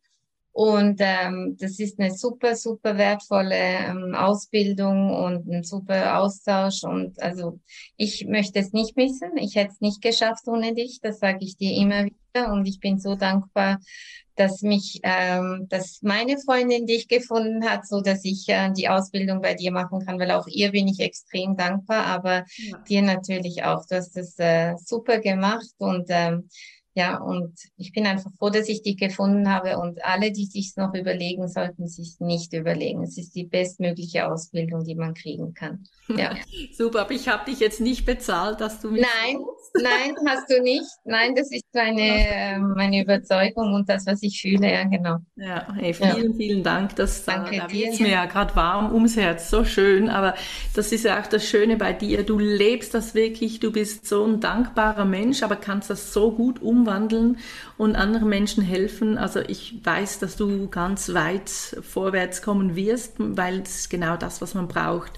Und 0.55 1.01
ähm, 1.01 1.57
das 1.59 1.79
ist 1.79 1.99
eine 1.99 2.15
super, 2.15 2.55
super 2.55 2.97
wertvolle 2.97 3.57
ähm, 3.57 4.15
Ausbildung 4.15 5.13
und 5.13 5.51
ein 5.51 5.65
super 5.65 6.17
Austausch. 6.17 6.85
Und 6.85 7.21
also 7.21 7.59
ich 7.97 8.25
möchte 8.25 8.59
es 8.59 8.71
nicht 8.71 8.95
missen. 8.95 9.35
Ich 9.35 9.55
hätte 9.55 9.73
es 9.73 9.81
nicht 9.81 10.01
geschafft 10.01 10.47
ohne 10.47 10.73
dich. 10.73 11.01
Das 11.01 11.19
sage 11.19 11.39
ich 11.41 11.57
dir 11.57 11.75
immer 11.75 12.05
wieder. 12.05 12.53
Und 12.53 12.67
ich 12.67 12.79
bin 12.79 12.99
so 12.99 13.15
dankbar, 13.15 13.79
dass 14.37 14.61
mich, 14.61 15.01
ähm, 15.03 15.67
dass 15.67 15.99
meine 16.01 16.37
Freundin 16.37 16.85
dich 16.85 17.09
gefunden 17.09 17.69
hat, 17.69 17.85
so 17.85 17.99
dass 17.99 18.23
ich 18.23 18.47
äh, 18.47 18.71
die 18.71 18.87
Ausbildung 18.87 19.41
bei 19.41 19.55
dir 19.55 19.73
machen 19.73 20.05
kann, 20.05 20.17
weil 20.19 20.31
auch 20.31 20.47
ihr 20.47 20.71
bin 20.71 20.87
ich 20.87 21.01
extrem 21.01 21.57
dankbar, 21.57 22.05
aber 22.05 22.45
ja. 22.55 22.77
dir 22.87 23.01
natürlich 23.01 23.65
auch. 23.65 23.85
Du 23.85 23.97
hast 23.97 24.15
das 24.15 24.39
äh, 24.39 24.75
super 24.77 25.19
gemacht 25.19 25.73
und 25.79 26.05
ähm, 26.07 26.47
ja, 26.97 27.17
und 27.17 27.53
ich 27.75 27.91
bin 27.91 28.07
einfach 28.07 28.31
froh, 28.39 28.49
dass 28.49 28.69
ich 28.69 28.81
die 28.81 28.95
gefunden 28.95 29.51
habe 29.51 29.77
und 29.77 30.03
alle, 30.05 30.31
die 30.31 30.45
sich 30.45 30.77
noch 30.77 30.93
überlegen, 30.93 31.49
sollten 31.49 31.89
sich 31.89 32.21
nicht 32.21 32.53
überlegen. 32.53 33.03
Es 33.03 33.17
ist 33.17 33.35
die 33.35 33.43
bestmögliche 33.43 34.25
Ausbildung, 34.25 34.85
die 34.85 34.95
man 34.95 35.13
kriegen 35.13 35.53
kann. 35.53 35.83
Ja. 36.07 36.31
Super, 36.73 37.01
aber 37.01 37.11
ich 37.11 37.27
habe 37.27 37.51
dich 37.51 37.59
jetzt 37.59 37.81
nicht 37.81 38.05
bezahlt, 38.05 38.61
dass 38.61 38.79
du 38.79 38.91
mich. 38.91 39.01
Nein, 39.01 39.37
nein, 39.81 40.15
hast 40.25 40.49
du 40.49 40.61
nicht. 40.61 40.85
Nein, 41.03 41.35
das 41.35 41.51
ist 41.51 41.65
meine, 41.73 42.01
ähm, 42.01 42.73
meine 42.77 43.01
Überzeugung 43.03 43.73
und 43.73 43.89
das, 43.89 44.05
was 44.05 44.23
ich 44.23 44.39
fühle, 44.39 44.71
ja, 44.71 44.85
genau. 44.85 45.17
Ja, 45.35 45.67
hey, 45.75 45.93
vielen, 45.93 46.31
ja. 46.31 46.37
vielen 46.37 46.63
Dank. 46.63 46.95
Das, 46.95 47.25
Danke 47.25 47.57
da 47.57 47.69
wird 47.69 47.99
mir 47.99 48.11
ja 48.11 48.25
gerade 48.25 48.55
warm 48.55 48.93
ums 48.93 49.17
Herz, 49.17 49.49
so 49.49 49.65
schön. 49.65 50.07
Aber 50.07 50.35
das 50.73 50.93
ist 50.93 51.03
ja 51.03 51.19
auch 51.19 51.27
das 51.27 51.45
Schöne 51.45 51.75
bei 51.75 51.91
dir. 51.91 52.23
Du 52.23 52.39
lebst 52.39 52.93
das 52.93 53.15
wirklich, 53.15 53.59
du 53.59 53.73
bist 53.73 54.07
so 54.07 54.23
ein 54.25 54.39
dankbarer 54.39 55.03
Mensch, 55.03 55.43
aber 55.43 55.57
kannst 55.57 55.89
das 55.89 56.13
so 56.13 56.31
gut 56.31 56.61
umwandeln 56.85 57.37
und 57.77 57.95
anderen 57.95 58.29
Menschen 58.29 58.63
helfen. 58.63 59.17
Also 59.17 59.39
ich 59.41 59.75
weiß, 59.83 60.19
dass 60.19 60.35
du 60.35 60.67
ganz 60.69 61.13
weit 61.13 61.49
vorwärts 61.49 62.41
kommen 62.41 62.75
wirst, 62.75 63.13
weil 63.17 63.61
es 63.61 63.79
ist 63.79 63.89
genau 63.89 64.17
das, 64.17 64.41
was 64.41 64.53
man 64.53 64.67
braucht. 64.67 65.13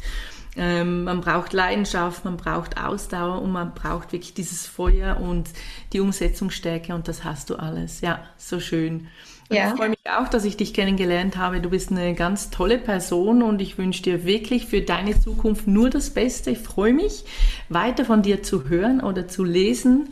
Ähm, 0.55 1.03
man 1.03 1.21
braucht 1.21 1.53
Leidenschaft, 1.53 2.25
man 2.25 2.37
braucht 2.37 2.81
Ausdauer 2.81 3.41
und 3.41 3.51
man 3.51 3.75
braucht 3.75 4.11
wirklich 4.11 4.33
dieses 4.33 4.65
Feuer 4.65 5.17
und 5.19 5.49
die 5.93 5.99
Umsetzungsstärke 5.99 6.95
und 6.95 7.07
das 7.07 7.23
hast 7.23 7.51
du 7.51 7.57
alles. 7.57 8.01
Ja, 8.01 8.23
so 8.37 8.59
schön. 8.59 9.07
Ja. 9.49 9.69
Ich 9.69 9.77
freue 9.77 9.89
mich 9.89 9.99
auch, 10.05 10.27
dass 10.27 10.43
ich 10.45 10.57
dich 10.57 10.73
kennengelernt 10.73 11.37
habe. 11.37 11.61
Du 11.61 11.69
bist 11.69 11.91
eine 11.91 12.13
ganz 12.13 12.49
tolle 12.49 12.77
Person 12.77 13.41
und 13.41 13.61
ich 13.61 13.77
wünsche 13.77 14.03
dir 14.03 14.25
wirklich 14.25 14.65
für 14.65 14.81
deine 14.81 15.19
Zukunft 15.19 15.67
nur 15.67 15.89
das 15.89 16.09
Beste. 16.09 16.51
Ich 16.51 16.59
freue 16.59 16.93
mich, 16.93 17.23
weiter 17.69 18.03
von 18.03 18.21
dir 18.21 18.43
zu 18.43 18.67
hören 18.67 19.01
oder 19.01 19.27
zu 19.27 19.43
lesen 19.43 20.09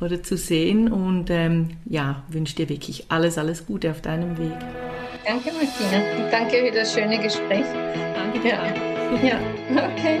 oder 0.00 0.22
zu 0.22 0.36
sehen 0.36 0.90
und 0.90 1.28
ähm, 1.30 1.76
ja, 1.84 2.22
wünsche 2.28 2.56
dir 2.56 2.68
wirklich 2.68 3.06
alles, 3.10 3.36
alles 3.36 3.66
Gute 3.66 3.90
auf 3.90 4.00
deinem 4.00 4.38
Weg. 4.38 4.56
Danke, 5.26 5.50
Martina. 5.52 6.30
Danke 6.30 6.66
für 6.66 6.72
das 6.72 6.94
schöne 6.94 7.18
Gespräch. 7.18 7.66
Danke 8.14 8.40
dir. 8.40 8.54
Ja. 8.54 8.88
Ja, 9.22 9.38
okay. 9.92 10.20